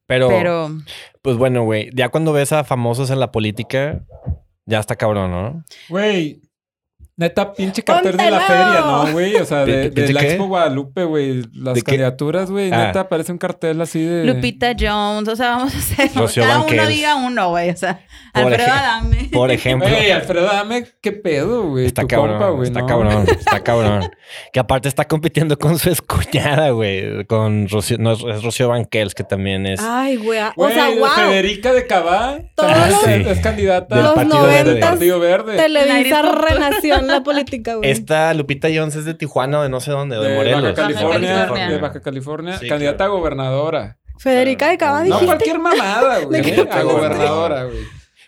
[0.05, 0.70] Pero, Pero
[1.22, 4.05] pues bueno, güey, ya cuando ves a famosos en la política,
[4.66, 5.64] ya está cabrón, ¿no?
[5.88, 6.42] Güey.
[7.21, 9.37] Neta, pinche cartel de la feria, ¿no, güey?
[9.37, 10.23] O sea, de, ¿Pinche de la?
[10.23, 11.43] Expo Guadalupe, güey.
[11.53, 12.73] Las candidaturas, güey.
[12.73, 12.87] Ah.
[12.87, 14.25] Neta, parece un cartel así de...
[14.25, 16.11] Lupita Jones, o sea, vamos a hacer.
[16.14, 16.81] Rocío cada Banquels.
[16.81, 17.68] uno diga uno, güey.
[17.68, 18.01] O sea,
[18.33, 19.29] Por Alfredo Adame.
[19.31, 19.87] Por ejemplo.
[19.87, 21.85] Güey, Alfredo, dame qué pedo, güey.
[21.85, 22.87] Está Tu cabrón, compa, güey, está ¿no?
[22.87, 24.11] cabrón, está cabrón.
[24.51, 27.27] Que aparte está compitiendo con su escuñada, güey.
[27.27, 29.81] Con Rocío, no, es es Rocío Banquels, que también es...
[29.83, 30.41] Ay, güey.
[30.57, 31.07] O sea, wow.
[31.16, 32.39] Federica de Cabá.
[32.55, 34.47] Todos también los- es, es candidata Del los Partido
[34.81, 35.57] Partido Verde.
[35.57, 37.10] Televisa Nairito.
[37.11, 37.91] La política, güey.
[37.91, 40.63] Esta Lupita Jones es de Tijuana o de no sé dónde, o de, de Morelos.
[40.63, 41.69] Baja California, California.
[41.71, 43.13] de Baja California, Sí, candidata claro.
[43.13, 43.99] a gobernadora.
[44.19, 45.27] Federica de Cava, No dijiste.
[45.27, 46.43] cualquier mamada, güey.
[46.43, 46.55] ¿De ¿eh?
[46.55, 47.79] qué A gobernadora, güey.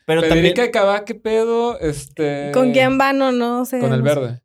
[0.06, 1.78] Pero Federica también, de Cava, ¿qué pedo?
[1.80, 2.50] Este...
[2.52, 3.64] ¿Con quién van o no?
[3.64, 4.14] sé, Con el no sé.
[4.20, 4.42] verde.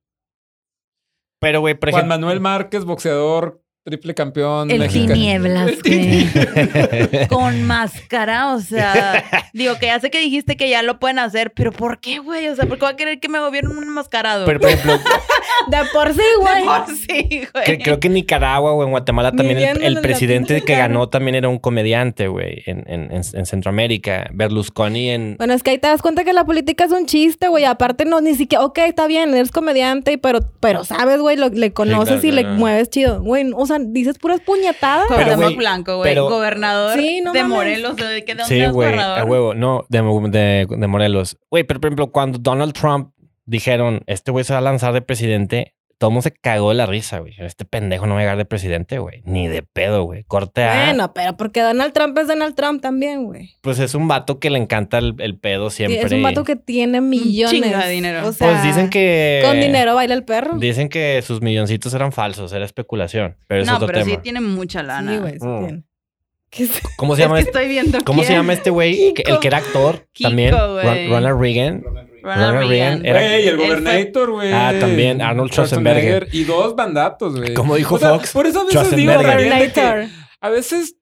[1.40, 4.70] pero güey, por Juan ejemplo, Manuel Márquez, boxeador, triple campeón.
[4.70, 5.14] El mexicano.
[5.14, 7.28] tinieblas, güey.
[7.30, 9.24] Con máscara, o sea,
[9.54, 12.50] digo que ya sé que dijiste que ya lo pueden hacer, pero ¿por qué, güey?
[12.50, 14.46] O sea, ¿por qué va a querer que me gobiernen un enmascarado?
[14.46, 15.00] pero por ejemplo,
[15.70, 16.66] De por sí, güey.
[16.66, 17.66] Por sí, güey.
[17.66, 21.48] cre- creo que en Nicaragua o en Guatemala también el, presidente que ganó también era
[21.48, 24.30] un comediante, güey, en, en, en, en Centroamérica.
[24.34, 25.36] Berlusconi en...
[25.38, 27.64] Bueno, es que ahí te das cuenta que la política es un chiste, güey.
[27.64, 31.48] Aparte, no, ni siquiera, ok, está bien, eres comediante, y pero, pero sabes, güey, lo-
[31.50, 33.22] le conoces claro, y le mueves chido.
[33.22, 35.08] Güey, o sea, dices puras puñetadas.
[35.08, 36.12] Güey, Blanco, güey.
[36.12, 37.58] pero- Gobernador Sí, no de mames.
[37.58, 37.96] Morelos.
[37.96, 39.20] ¿De, de dónde Sí, güey, gobernador?
[39.20, 39.54] a huevo.
[39.54, 41.38] No, de, de, de Morelos.
[41.50, 43.12] Güey, pero por ejemplo, cuando Donald Trump
[43.46, 46.76] dijeron, este güey se va a lanzar de presidente, todo el mundo se cagó de
[46.76, 47.34] la risa, güey.
[47.40, 49.22] Este pendejo no va a llegar de presidente, güey.
[49.26, 50.24] Ni de pedo, güey.
[50.26, 50.86] Corte A.
[50.86, 53.52] Bueno, pero porque Donald Trump es Donald Trump también, güey.
[53.62, 56.02] Pues es un vato que le encanta el, el pedo Sí, siempre.
[56.06, 57.78] Es un vato que tiene millones.
[57.86, 58.28] de dinero.
[58.28, 59.42] O sea, Pues dicen que...
[59.44, 60.58] Con dinero baila el perro.
[60.60, 63.36] Dicen que sus milloncitos eran falsos, era especulación.
[63.48, 64.12] Pero es no, otro pero tema.
[64.12, 65.14] sí tiene mucha lana.
[65.14, 65.60] Sí, güey, sí Mm.
[65.66, 65.84] tiene.
[66.50, 67.52] ¿Qué es- ¿Cómo se Es llama que este?
[67.52, 69.14] estoy viendo ¿Cómo se llama este güey?
[69.26, 70.52] El que era actor Kiko, también.
[70.56, 70.86] güey.
[70.86, 71.84] Ron- Ronald Reagan.
[72.36, 73.04] Ronald Ronald Reagan.
[73.04, 74.52] Reagan era- Güey, el gobernator, güey.
[74.54, 76.28] Ah, también, Arnold Schwarzenegger.
[76.32, 77.54] Y dos mandatos, güey.
[77.54, 80.06] Como dijo O sea, Fox, Por eso a veces digo que Gobernator.
[80.42, 80.96] a veces,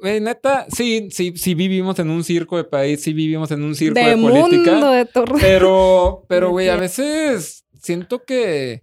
[0.00, 3.74] güey, neta, sí, sí, sí vivimos en un circo de país, sí vivimos en un
[3.74, 4.72] circo de, De política.
[4.72, 5.06] mundo, de.
[5.40, 8.82] Pero, pero, güey, a veces siento que,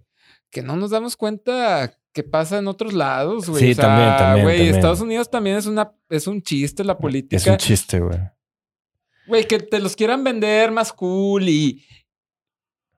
[0.50, 3.62] que no nos damos cuenta que pasa en otros lados, güey.
[3.62, 4.74] Sí, O sea, también, también, Güey, también.
[4.76, 7.36] Estados Unidos también es una, es un chiste la política.
[7.36, 8.18] Es un chiste, güey.
[9.28, 11.84] Güey, que te los quieran vender más cool y.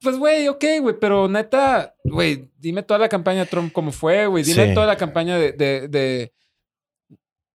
[0.01, 4.27] Pues, güey, ok, güey, pero neta, güey, dime toda la campaña de Trump cómo fue,
[4.27, 4.43] güey.
[4.45, 4.75] Dime Sí.
[4.75, 5.53] toda la campaña de.
[5.53, 6.33] de, de-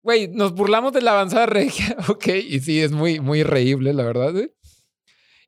[0.02, 4.04] Güey, nos burlamos de la avanzada regia, ok, y sí, es muy, muy reíble, la
[4.04, 4.52] verdad, güey.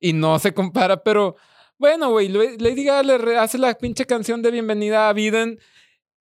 [0.01, 1.37] Y no se compara, pero
[1.79, 5.59] bueno, güey, Lady Gaga le hace la pinche canción de bienvenida a Biden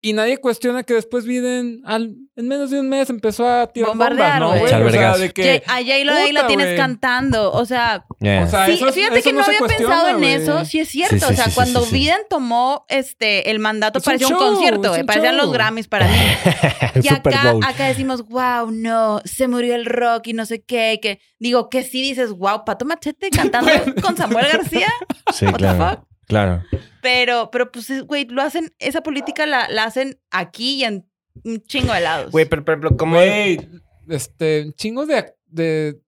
[0.05, 3.89] y nadie cuestiona que después Biden, al, en menos de un mes, empezó a tirar
[3.89, 4.85] Bombardear, bombas, ¿no, güey.
[4.87, 5.63] O sea, de que...
[5.65, 7.51] A J-Lo ahí la tienes cantando.
[7.51, 8.43] O sea, Yeah.
[8.43, 10.65] O sea, sí, eso es- fíjate eso que no, había cuestiona, pensado en eso.
[10.65, 11.17] Sí es cierto.
[11.17, 11.95] Sí, o sea, sí, sí, cuando sí, sí.
[11.95, 15.45] Biden tomó este el mandato, Es un parecía un, show, concierto, un Parecían show.
[15.45, 16.13] los Grammys para mí.
[17.03, 20.99] Y acá, acá decimos, wow, no, se murió el rock y no sé qué.
[21.01, 24.87] Que digo que sí dices, wow, Pato Machete cantando con Samuel García.
[25.33, 25.89] Sí, What the claro.
[25.97, 26.07] fuck?
[26.27, 26.63] Claro.
[27.05, 31.07] Pero, pero pues, es- güey, lo hacen, esa política la, la hacen aquí y en
[31.43, 32.31] un chingo de lados.
[32.31, 33.17] Güey, pero por ejemplo, ¿cómo?
[33.17, 33.59] Güey,
[34.09, 35.31] este, un chingo de.
[35.45, 35.99] de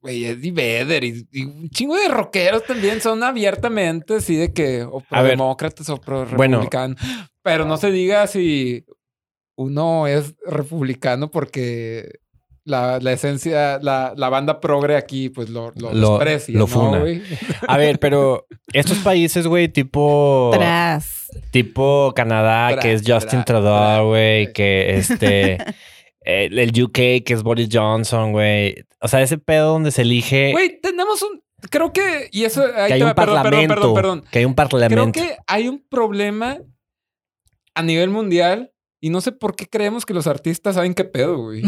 [0.00, 4.82] Güey, Eddie Vedder y, y un chingo de rockeros también son abiertamente así de que
[4.82, 5.24] o ver.
[5.30, 6.56] demócratas o pro Bueno.
[6.58, 7.00] republicanos.
[7.42, 8.84] Pero no se diga si
[9.56, 12.20] uno es republicano porque
[12.68, 16.66] la, la esencia, la, la banda progre aquí, pues lo, lo, Lo- desprecia, lo ¿no,
[16.66, 17.02] funa.
[17.66, 20.50] A ver, pero estos países, güey, tipo.
[20.54, 21.26] Tras.
[21.50, 25.58] Tipo Canadá, que es Justin tra- Trudeau, güey, que este.
[26.20, 26.92] el, el UK,
[27.24, 28.74] que es Boris Johnson, güey.
[29.00, 31.42] O sea, ese pedo donde se elige Güey, tenemos un.
[31.70, 32.28] Creo que.
[32.32, 32.62] Y eso.
[32.64, 33.74] ahí que hay te un va, perdón, perdón, parlamento.
[33.74, 34.24] perdón, perdón.
[34.30, 35.20] Que hay un Creo parlamento.
[35.20, 36.58] que hay un problema
[37.74, 41.38] a nivel mundial y no sé por qué creemos que los artistas saben qué pedo,
[41.38, 41.62] güey.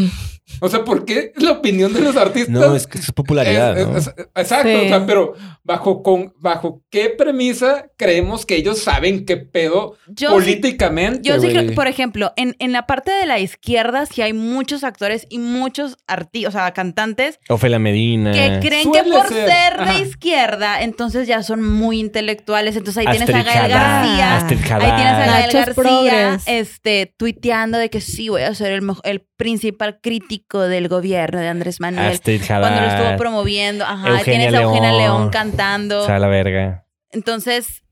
[0.59, 2.49] O sea, ¿por qué la opinión de los artistas?
[2.49, 3.97] No, es que es popularidad, es- ¿no?
[3.97, 4.85] es- es- exacto, Sí.
[4.85, 10.29] o sea, pero bajo, con, bajo qué premisa creemos que ellos saben qué pedo Yo
[10.29, 11.53] sí- políticamente, Yo sí güey?
[11.53, 15.25] creo que, por ejemplo, en, en la parte de la izquierda sí hay muchos actores
[15.29, 18.31] y muchos artistas, o sea, cantantes Ofelia Medina.
[18.33, 19.47] que creen Suele que por ser.
[19.49, 19.93] ser, Ajá.
[19.93, 22.75] de izquierda, entonces ya son muy intelectuales.
[22.75, 24.37] Entonces ahí tienes a Gael García.
[24.37, 25.25] Astrid Ahí tienes a.
[25.25, 26.43] Gael Nachos García, progres.
[26.45, 31.49] este, tuiteando de que sí voy a ser el, el principal crítico del gobierno de
[31.49, 32.19] Andrés Manuel.
[32.47, 35.01] Cuando lo estuvo promoviendo, ajá, Eugenia tienes a Eugenia León.
[35.01, 36.01] León cantando.
[36.01, 36.87] O sea, la verga.
[37.11, 37.83] Entonces,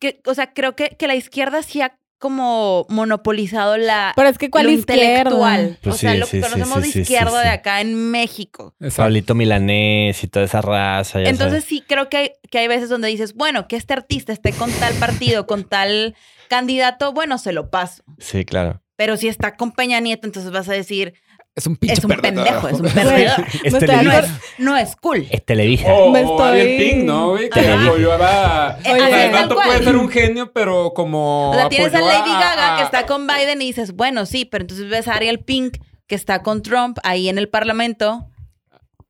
[0.00, 4.38] que, o sea, creo que, que la izquierda sí ha como monopolizado la Pero es
[4.38, 5.78] que ¿cuál lo intelectual.
[5.82, 8.10] Pues o sea, lo sí, que sí, conocemos sí, de izquierda sí, de acá en
[8.10, 8.74] México.
[8.80, 9.02] Exacto.
[9.02, 11.20] Pablito Milanés y toda esa raza.
[11.20, 11.64] ya Entonces sabes.
[11.64, 14.70] sí creo que hay, que hay veces donde dices, bueno, que este artista esté con
[14.72, 16.14] tal partido, con tal
[16.48, 18.02] candidato, bueno, se lo paso.
[18.18, 18.82] Sí, claro.
[18.96, 21.14] Pero si está con Peña Nieto, entonces vas a decir,
[21.58, 22.44] Es un pinche es un perdedor.
[22.44, 23.46] pendejo, es un perdedor.
[23.64, 24.18] Es Me estoy No Televisa.
[24.20, 25.26] es, no es cool.
[25.30, 25.92] Es Televisa.
[25.92, 27.50] O, Me o Ariel Pink, ¿no, güey?
[27.50, 27.88] Que Televisa.
[27.90, 28.78] apoyaba...
[28.84, 29.66] Eh, o sea, así el tal vato cual.
[29.68, 32.84] puede ser un genio, pero como O sea, tienes a apoyó Lady Gaga que a-
[32.84, 36.42] está con Biden y dices, bueno, sí, pero entonces ves a Ariel Pink que está
[36.42, 38.26] con Trump ahí en el Parlamento.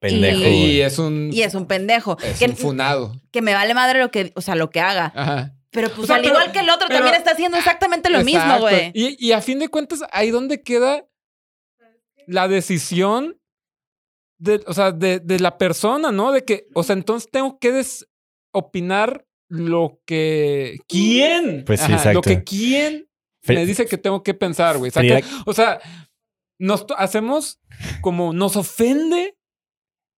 [0.01, 0.39] pendejo.
[0.39, 0.81] Y- güey.
[0.83, 2.17] Es un, Y es un pendejo.
[2.23, 3.13] es que, un funado.
[3.31, 5.13] que me vale madre lo que, o sea, lo que haga.
[5.15, 5.53] Ajá.
[5.71, 8.09] Pero pues O sea, al pero- igual que el otro pero- también está haciendo exactamente
[8.09, 8.63] lo mismo, Exacto.
[8.63, 8.91] güey.
[8.95, 11.05] Y, y a fin de cuentas, ahí donde queda
[12.29, 13.41] la decisión
[14.39, 16.31] de, o sea, de, de la persona, ¿no?
[16.33, 18.07] De que, o sea, entonces tengo que des-
[18.53, 22.21] opinar lo que quién, Pues sí, Ajá, lo exacto.
[22.23, 23.09] que quién
[23.47, 24.93] me dice que tengo que pensar, güey.
[25.47, 25.81] O sea,
[26.61, 27.59] nos to- hacemos
[28.03, 29.37] como nos ofende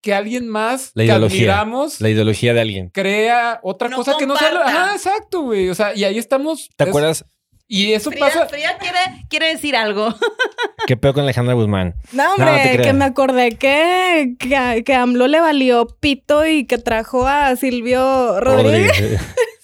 [0.02, 1.38] que alguien más La que ideología.
[1.61, 2.88] admiramos La ideología de alguien.
[2.90, 4.48] crea otra No cosa que no sea.
[4.64, 5.68] Ajá, exacto, güey.
[5.68, 6.68] O sea, y ahí estamos.
[6.76, 7.24] ¿Te es- acuerdas
[7.72, 8.46] Y eso Frida, pasa.
[8.48, 8.98] Frida quiere,
[9.28, 10.12] quiere decir algo.
[10.88, 11.94] qué peor con Alejandra Guzmán?
[12.10, 16.78] No, hombre, no que me acordé que, que, que AMLO le valió pito y que
[16.78, 18.90] trajo a Silvio Rodríguez.
[18.98, 19.20] Rodríguez.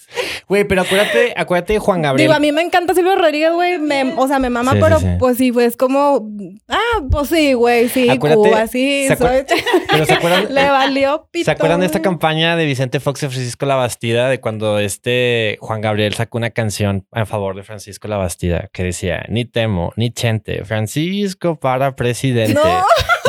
[0.47, 2.27] Güey, pero acuérdate, acuérdate de Juan Gabriel.
[2.27, 3.77] Digo, a mí me encanta Silvio Rodríguez, güey.
[3.79, 5.07] me- O sea, me mama, Sí, sí, pero sí.
[5.19, 6.27] pues sí, pues como.
[6.69, 9.05] Ah, pues sí, güey, sí, Acuérdate, Cuba, sí.
[9.07, 9.57] ¿se acuer- soy-
[9.89, 10.47] Pero ¿se acuerdan?
[10.53, 11.45] Le valió pito.
[11.45, 15.81] ¿Se acuerdan de esta campaña de Vicente Fox y Francisco Labastida de cuando este Juan
[15.81, 20.63] Gabriel sacó una canción a favor de Francisco Labastida que decía ni temo ni chente
[20.65, 22.61] Francisco para presidente No.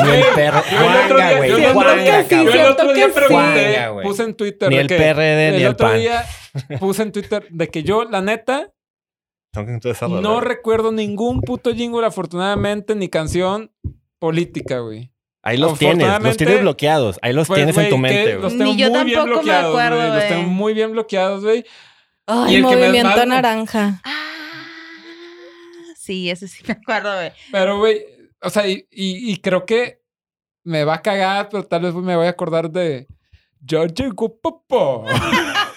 [0.03, 2.71] Ni el perro Yo el otro Juanga día- güey yo Juanga, que sí, yo el
[2.71, 3.15] otro día que sí.
[3.19, 5.99] pregunté, Juanga, puse en Twitter Ni el que- PRD ni el el otro PAN.
[5.99, 6.25] día
[6.79, 8.71] puse en Twitter de que yo, la neta,
[10.21, 13.71] no recuerdo ningún puto jingle, afortunadamente, ni canción
[14.19, 15.11] política, güey.
[15.41, 18.53] Ahí los tienes, los tienes bloqueados, ahí los Pues, tienes en tu que mente, Los
[18.53, 18.57] güey.
[18.57, 20.19] tengo Ni yo muy bien tampoco me bloqueados, acuerdo, güey.
[20.19, 21.65] Los tengo muy bien bloqueados, güey.
[22.27, 24.01] Ay, Y el que me movimiento más- naranja.
[24.03, 24.25] Ah,
[25.95, 27.31] sí, ese sí me acuerdo, güey.
[27.51, 28.05] Pero, güey,
[28.41, 30.01] o sea, y, y- y creo que
[30.63, 33.07] me va a cagar, pero tal vez me voy a acordar de...
[33.65, 35.05] Llegó papá.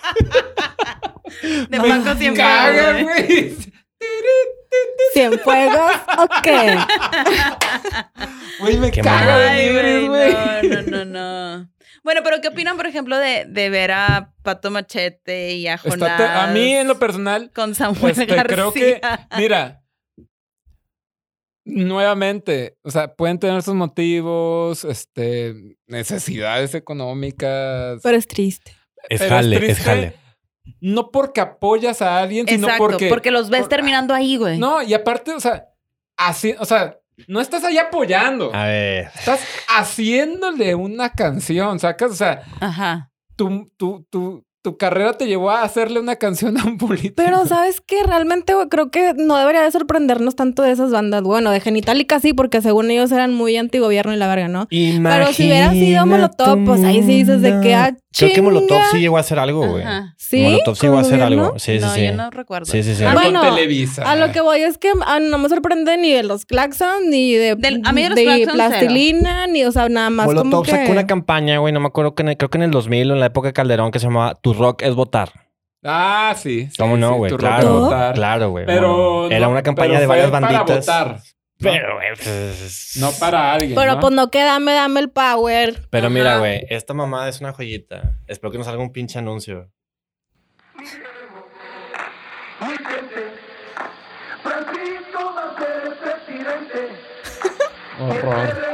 [1.69, 2.43] De Paco siempre.
[2.43, 3.05] caga, güey.
[3.05, 3.57] güey.
[5.13, 6.49] Cienfuegos, ok.
[8.61, 11.05] Güey, me Qué caga de güey, no, no, no,
[11.59, 11.69] no.
[12.05, 16.21] Bueno, pero ¿qué opinan, por ejemplo, de, de ver a Pato Machete y a Jonás?
[16.21, 18.45] a mí, en lo personal, Con Samuel este, García.
[18.55, 19.01] creo que,
[19.37, 19.82] mira,
[21.65, 25.55] nuevamente, o sea, pueden tener sus motivos, este,
[25.87, 28.01] necesidades económicas.
[28.03, 28.77] Pero es triste.
[29.09, 30.15] Es pero jale, es triste, jale.
[30.81, 33.09] No porque apoyas a alguien, sino porque...
[33.09, 34.59] porque, los ves por- terminando ahí, güey.
[34.59, 35.67] No, y aparte, o sea,
[36.17, 38.55] así, o sea, no estás ahí apoyando.
[38.55, 42.13] A ver, Estás haciéndole una canción, ¿sacas?
[42.13, 43.11] O sea, Ajá.
[43.37, 47.15] tu, tu, tu, tu carrera te llevó a hacerle una canción a un político.
[47.17, 48.03] Pero, ¿sabes qué?
[48.05, 51.23] Realmente güey, creo que no debería de sorprendernos tanto de esas bandas.
[51.23, 54.69] Bueno, de Genitalica sí, porque según ellos eran muy antigobierno y la verga, ¿no?
[54.71, 58.79] Pero si hubiera sido Molotov, pues ahí sí dices de que, ah, Creo que Molotov
[58.91, 59.83] sí llegó a hacer algo, güey.
[59.85, 60.15] Ajá.
[60.19, 60.43] ¿Sí?
[60.43, 61.45] Molotov sí llegó a ¿Con hacer gobierno?
[61.47, 61.59] algo.
[61.59, 62.05] Sí, sí, no, sí.
[62.05, 62.67] yo no recuerdo.
[62.71, 63.05] Sí, sí, sí.
[63.05, 64.03] Ah, Bueno, Televisa.
[64.03, 67.33] A lo que voy es que ah, no me sorprende ni de los Claxon, ni
[67.35, 70.65] de, Del- a mí de los Claxon, plastilina, ni, o sea, nada más como Molotov
[70.67, 70.73] que...
[70.73, 73.11] sacó una campaña, güey, no me acuerdo, que en el- creo que en el 2000
[73.11, 75.31] o en la época de Calderón, que se llamaba Tu Rock es votar.
[75.85, 76.69] Ah, sí.
[76.71, 77.33] sí, ¿Cómo no, güey?
[77.37, 78.67] claro, claro, güey.
[78.67, 79.31] Pero.
[79.31, 80.87] Era una campaña pero de varias para banditas.
[80.87, 81.19] votar,
[81.59, 83.75] Pero, güey, pues, no para alguien.
[83.75, 84.01] Pero ¿no?
[84.01, 85.83] pues no que dame, dame el power.
[85.91, 86.15] Pero Ajá.
[86.15, 88.17] mira, güey, esta mamada es una joyita.
[88.29, 89.71] Espero que nos salga un pinche anuncio.
[94.43, 96.89] Francisco va a ser presidente.
[98.01, 98.72] Horror.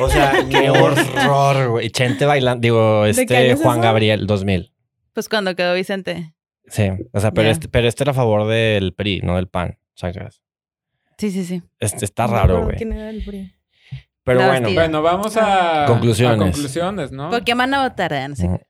[0.00, 1.90] O sea, qué horror, güey.
[1.90, 3.26] Chente bailando, digo, este
[3.56, 3.82] Juan eso?
[3.82, 4.72] Gabriel, 2000.
[5.12, 6.34] Pues cuando quedó Vicente.
[6.66, 9.78] Sí, o sea, pero, este, pero este era a favor del PRI, no del PAN.
[9.94, 10.42] ¿Sacas?
[11.18, 11.62] Sí, sí, sí.
[11.78, 12.76] Este está raro, güey.
[12.76, 13.54] quién era el PRI.
[14.24, 14.70] Pero La bueno.
[14.72, 16.36] Bueno, vamos a Conclusiones.
[16.40, 17.30] a conclusiones, ¿no?
[17.30, 18.12] ¿Por qué van a votar?
[18.30, 18.66] No sé.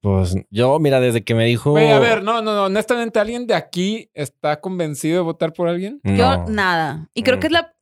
[0.00, 1.72] pues yo, mira, desde que me dijo.
[1.72, 2.64] Güey, a ver, no, no, no.
[2.64, 6.00] Honestamente, ¿alguien de aquí está convencido de votar por alguien?
[6.04, 7.08] Yo nada.
[7.14, 7.40] Y creo Mm.
[7.40, 7.74] que es la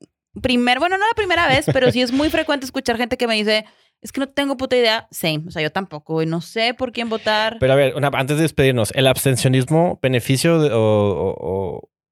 [0.43, 3.35] primera, bueno, no la primera vez, pero sí es muy frecuente escuchar gente que me
[3.35, 3.64] dice,
[4.03, 5.09] es que no tengo puta idea.
[5.11, 5.45] Same.
[5.49, 6.26] O sea, yo tampoco, güey.
[6.26, 7.57] No sé por quién votar.
[7.61, 11.37] Pero a ver, una- antes de despedirnos, ¿el abstencionismo beneficio de- o, o-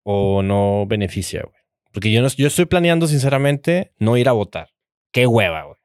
[0.04, 1.54] o- o no beneficia, güey?
[1.92, 4.68] Porque yo, no, yo estoy planeando, sinceramente, no ir a votar.
[5.12, 5.76] Qué hueva, güey.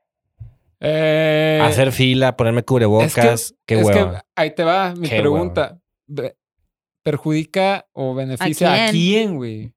[0.82, 4.20] Eh, Hacer fila, ponerme cubrebocas, qué es hueva.
[4.20, 5.80] que ahí te va mi Qué pregunta.
[7.04, 9.74] ¿Perjudica o beneficia a quién, güey?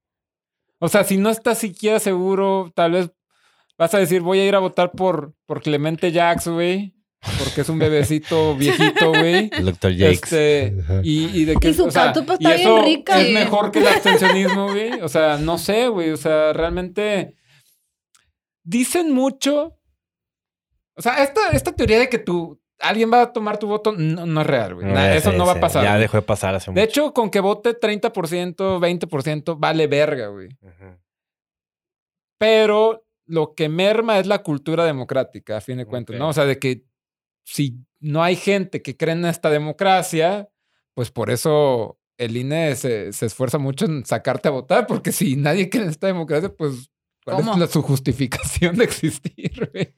[0.79, 3.11] O sea, si no estás siquiera seguro, tal vez
[3.77, 6.93] vas a decir, voy a ir a votar por, por Clemente Jax, güey.
[7.39, 9.49] Porque es un bebecito viejito, güey.
[9.51, 10.11] El doctor Jakes.
[10.11, 13.19] Este, y, y de que, Y su o sea, pues, y está bien eso rica.
[13.19, 15.01] Es mejor que el abstencionismo, güey.
[15.01, 16.11] O sea, no sé, güey.
[16.11, 17.35] O sea, realmente
[18.63, 19.77] dicen mucho.
[20.95, 24.25] O sea, esta, esta teoría de que tu, alguien va a tomar tu voto, no,
[24.25, 24.85] no es real, güey.
[24.87, 25.83] No, Na- ya Eso sé, no va a pasar.
[25.83, 26.01] Ya güey.
[26.01, 26.83] dejó de pasar hace De mucho.
[26.83, 30.47] hecho, con que vote 30%, 20%, vale verga, güey.
[30.61, 30.97] Ujú.
[32.39, 36.19] Pero lo que merma es la cultura democrática, a fin de cuentas, Ok.
[36.19, 36.29] ¿no?
[36.29, 36.83] O sea, de que
[37.43, 40.49] si no hay gente que cree en esta democracia,
[40.93, 45.35] pues por eso el INE se, se esfuerza mucho en sacarte a votar, porque si
[45.35, 46.89] nadie cree en esta democracia, pues
[47.23, 47.53] ¿cuál ¿Cómo?
[47.53, 49.93] es la- su justificación de existir, güey?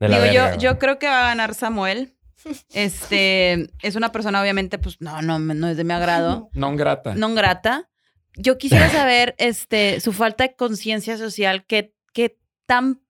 [0.00, 2.14] De la Digo, verga, yo, yo creo que va a ganar Samuel.
[2.72, 6.50] Este es una persona, obviamente, pues no, no, no es de mi agrado.
[6.52, 7.14] Non grata.
[7.14, 7.88] no grata.
[8.36, 13.02] Yo quisiera saber este, su falta de conciencia social, qué, qué tan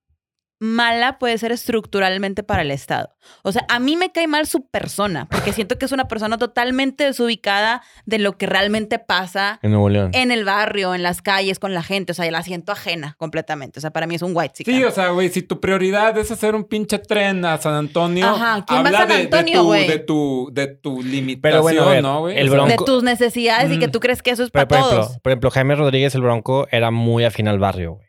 [0.61, 3.11] mala puede ser estructuralmente para el Estado.
[3.43, 6.39] O sea, a mí me cae mal su persona, porque siento que es una persona
[6.39, 10.11] totalmente desubicada de lo que realmente pasa En Nuevo León.
[10.15, 12.13] en el barrio, en las calles, con la gente.
[12.13, 13.79] O sea, la siento ajena completamente.
[13.79, 16.31] O sea, para mí es un white Sí, o sea, güey, si tu prioridad es
[16.31, 19.99] hacer un pinche tren a San Antonio, Ajá, ¿quién va a habla de- tu, de
[19.99, 22.39] tu de tu limitación, Pero bueno, a ver, ¿no, güey?
[22.39, 23.91] el Bronco- de tus necesidades y que Mm.
[23.91, 25.05] tú crees que eso es Pero, para por todos.
[25.07, 28.08] ejemplo, por ejemplo, Jaime Rodríguez, el Bronco, era muy afín al barrio, güey.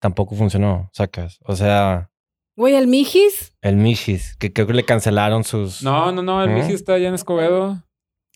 [0.00, 1.38] Tampoco funcionó, sacas.
[1.44, 2.10] O sea,
[2.56, 3.52] Güey, el Mijis.
[3.62, 5.82] el Mijis, que creo que le cancelaron sus...
[5.82, 6.56] No, no, no, el ¿No?
[6.58, 7.84] Miji está allá en Escobedo.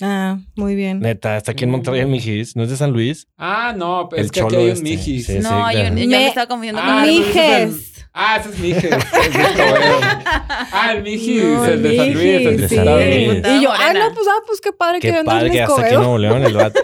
[0.01, 1.01] Ah, muy bien.
[1.01, 2.57] Neta, está aquí en Monterrey el Mijis.
[2.57, 3.29] ¿No es de San Luis?
[3.37, 5.27] Ah, no, El es que aquí cholo hay un este, Mijis.
[5.27, 5.39] sí.
[5.41, 5.89] no, yo, claro.
[5.89, 8.07] yo Me- me estaba confundiendo Ah, con no, mi ese es el- Mijes.
[8.15, 8.85] Ah, ese es Mijis.
[8.85, 9.99] es de Escobedo.
[10.03, 12.75] ah, el Mijis, No, el de San Luis, el Mijis, de sí.
[12.77, 13.43] San Luis.
[13.59, 15.63] Y yo, ah, no, pues, ah, pues qué padre que Qué andas padre en que
[15.63, 16.01] hasta aquí en.
[16.01, 16.81] Nuevo León el vato.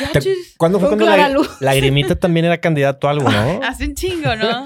[0.00, 0.54] Ya, ¿Te- chis.
[0.58, 1.46] ¿Cuándo fue Con cuando la.
[1.60, 3.60] Lagrimita también era candidato a algo, no?
[3.66, 4.64] Hace un chingo, ¿no?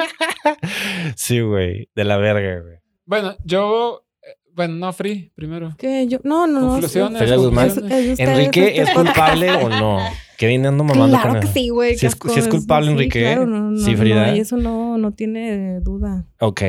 [1.16, 1.88] sí, güey.
[1.94, 2.76] De la verga, güey.
[3.04, 4.04] Bueno, yo...
[4.22, 5.74] eh, Bueno, no, Free, primero.
[5.78, 6.68] Que yo, no, no, no.
[6.70, 7.18] Conclusiones.
[7.18, 7.66] Feria Guzmán.
[7.68, 9.98] Es- es de ustedes, ¿Enrique es culpable o no?
[10.36, 11.96] Que viene ando mamando Claro con que sí, güey.
[11.96, 14.26] Qué es- culpable, sí, Enrique, claro, no, no, Sí, Frida.
[14.28, 16.26] No, y eso no, no tiene duda.
[16.40, 16.62] Ok.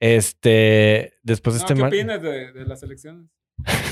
[0.00, 3.30] Este, después de No, este ¿Qué opinas de, de las elecciones?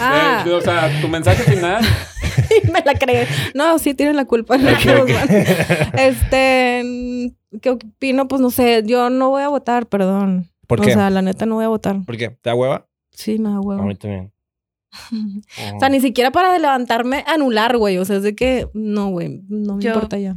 [0.00, 1.82] Ah, De- de- o sea, tu mensaje final.
[2.72, 3.26] me la creí.
[3.54, 4.56] No, sí tiene la culpa.
[5.94, 8.28] Este, ¿qué opino?
[8.28, 10.48] Pues no sé, yo no voy a votar, perdón.
[10.66, 10.92] ¿Por O qué?
[10.94, 11.96] sea, la neta no voy a votar.
[12.04, 12.30] ¿Por qué?
[12.30, 12.86] ¿Te da hueva?
[13.10, 13.82] Sí, me da A huevo.
[13.82, 14.32] mí también.
[15.74, 17.98] O sea, ni siquiera para levantarme anular, güey.
[17.98, 20.36] O sea, es de que no, güey, no me Yo- importa ya.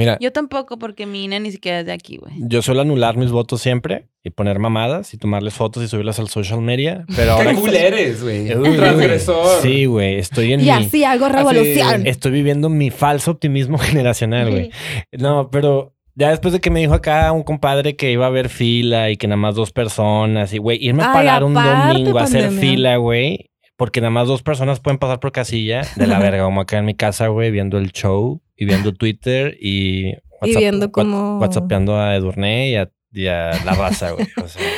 [0.00, 2.32] Mira, Yo tampoco, porque mi INE ni siquiera es de aquí, güey.
[2.38, 6.28] yo suelo anular mis votos siempre y poner mamadas y tomarles fotos y subirlas al
[6.28, 7.04] social media.
[7.16, 7.50] Pero ahora.
[7.54, 8.54] Qué cool eres, güey.
[8.56, 9.60] Uy, Transgresor.
[9.62, 10.16] Sí, güey.
[10.18, 10.70] Estoy en Y mi.
[10.70, 12.06] así hago revolución.
[12.06, 14.70] Estoy viviendo mi falso optimismo generacional, güey.
[15.12, 18.48] No, pero ya después de que me dijo acá un compadre que iba a haber
[18.48, 22.18] fila y que nada más dos personas y, güey, irme a Ay, pagar un domingo
[22.18, 26.18] a hacer fila, güey, porque nada más dos personas pueden pasar por casilla de la
[26.20, 30.10] verga, como acá en mi casa, güey, viendo el show y viendo Twitter y,
[30.42, 34.28] Y viendo cómo- whatsappeando a Edurne y a, y a la raza, güey.
[34.42, 34.62] O sea,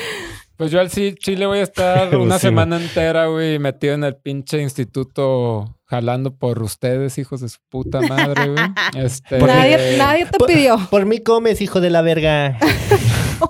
[0.56, 4.04] Pues yo al sí- Chile voy a estar una Sí, semana entera, güey, metido en
[4.04, 8.64] el pinche instituto jalando por ustedes, hijos de su puta madre, güey.
[9.04, 10.78] Este, Nadie, nadie te pidió.
[10.90, 12.58] por mí comes, hijo de la verga.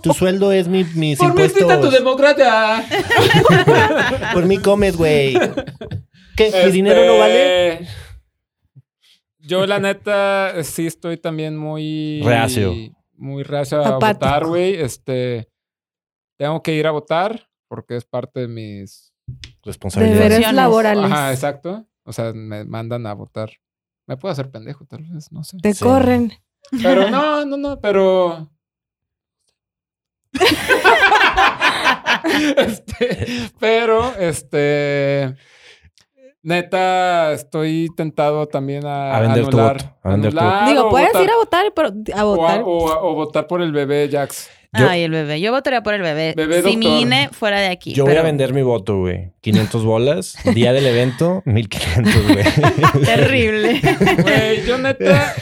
[0.02, 1.62] Tu sueldo es mi, mis Por mí impuestos.
[1.62, 2.82] existe tu democracia.
[4.32, 5.34] Por mí comes, güey.
[6.36, 6.44] ¿Qué?
[6.50, 7.86] ¿Mi Este, dinero no vale?
[9.42, 12.20] Yo, la neta, sí estoy también muy...
[12.24, 12.72] Reacio.
[13.16, 14.26] Muy reacio a Apático.
[14.26, 14.74] votar, güey.
[14.74, 15.48] Este...
[16.38, 19.12] Tengo que ir a votar porque es parte de mis...
[19.62, 20.14] Responsabilidad.
[20.16, 21.04] Deberes laborales.
[21.04, 21.86] Ajá, exacto.
[22.04, 23.50] O sea, me mandan a votar.
[24.06, 25.58] Me puedo hacer pendejo, tal vez, no sé.
[25.62, 25.84] Te Sí.
[25.84, 26.32] corren.
[26.82, 28.50] Pero no, no, no, pero.
[32.56, 35.34] este, pero, este.
[36.44, 40.90] Neta, estoy tentado también a, A vender tu anular, voto, a vender tu anular Digo,
[40.90, 42.62] puedes votar- ir a votar, pero a o, a- votar.
[42.64, 44.50] o a- o votar por el bebé Jax.
[44.74, 45.38] Yo- Ay, el bebé.
[45.38, 46.32] Yo votaría por el bebé.
[46.34, 47.02] Bebé si mi doctor.
[47.02, 47.92] INE fuera de aquí.
[47.92, 49.32] Yo voy a vender mi voto, güey.
[49.42, 50.34] 500 bolas.
[50.54, 52.44] Día del evento, 1500, güey.
[53.04, 53.80] Terrible.
[54.22, 55.34] Güey, yo neta,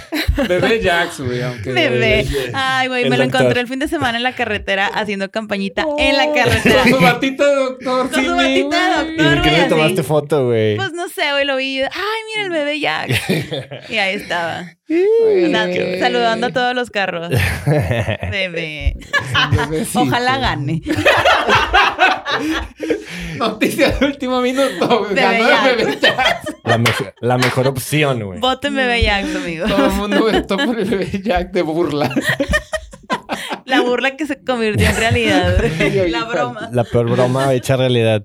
[0.49, 1.70] bebé Jax, güey, aunque.
[1.72, 2.26] Bebé.
[2.55, 3.41] Ay, güey, me lo doctor.
[3.43, 6.85] encontré el fin de semana en la carretera haciendo campañita en la Con carretera.
[6.89, 9.14] su batita de doctor, Con su batita de güey.
[9.14, 9.35] ¿Y doctor.
[9.37, 10.74] por qué le tomaste foto, güey?
[10.76, 11.81] Pues no sé, güey, lo vi.
[11.83, 11.89] Ay,
[12.35, 13.11] mira el bebé Jack.
[13.91, 14.64] y ahí estaba.
[16.01, 17.30] Saludando a todos los carros.
[17.66, 18.97] Bebé.
[19.95, 20.82] Ojalá gane.
[23.38, 25.01] Noticia de último minuto.
[25.01, 25.14] güey.
[25.14, 25.68] Bebé Ganó Jax.
[25.70, 26.57] el bebé Jax.
[26.64, 28.41] la, mej- la mejor opción, güey.
[28.41, 29.66] Voten bebé Jack, amigo.
[29.66, 32.12] Todo el mundo votó por el bebé Jack de burla.
[33.64, 35.57] La burla que se convirtió en realidad.
[36.09, 36.68] La broma.
[36.72, 38.22] La peor broma hecha realidad.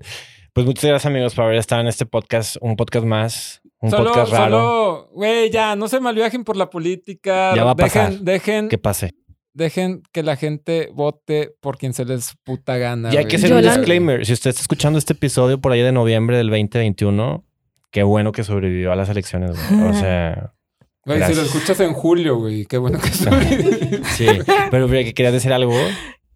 [0.52, 2.56] Pues muchas gracias, amigos, por haber estado en este podcast.
[2.60, 3.62] Un podcast más.
[3.86, 4.50] Un solo, podcast raro.
[4.58, 7.54] solo, güey, ya, no se malviajen por la política.
[7.54, 8.20] Ya va a dejen, pasar.
[8.20, 9.14] Dejen, Que pase.
[9.54, 13.12] dejen que la gente vote por quien se les puta gana.
[13.12, 14.24] Y hay que hacer Yo un la- disclaimer.
[14.26, 17.44] Si usted está escuchando este episodio por ahí de noviembre del 2021,
[17.90, 19.82] qué bueno que sobrevivió a las elecciones, güey.
[19.88, 20.52] O sea,
[21.06, 24.02] Güey, si lo escuchas en julio, güey, qué bueno que soy.
[24.16, 24.26] sí.
[24.72, 25.72] Pero que querías decir algo.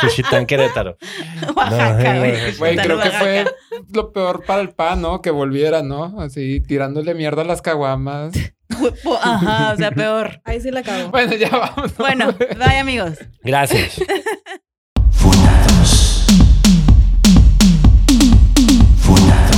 [0.00, 0.96] Juchitán, Querétaro.
[1.56, 2.54] Oaxaca, No, güey.
[2.56, 3.44] Güey, creo que fue
[3.92, 5.20] lo peor para el pan, ¿no?
[5.22, 6.14] Que volviera, ¿no?
[6.24, 8.34] Así tirándole mierda a las caguamas.
[9.22, 10.40] Ajá, o sea, peor.
[10.44, 11.10] Ahí sí la cago.
[11.10, 11.96] Bueno, ya vamos.
[11.96, 13.18] Bueno, bye amigos.
[13.42, 13.94] Gracias.
[15.10, 16.26] Fundados.
[19.00, 19.53] Fundados.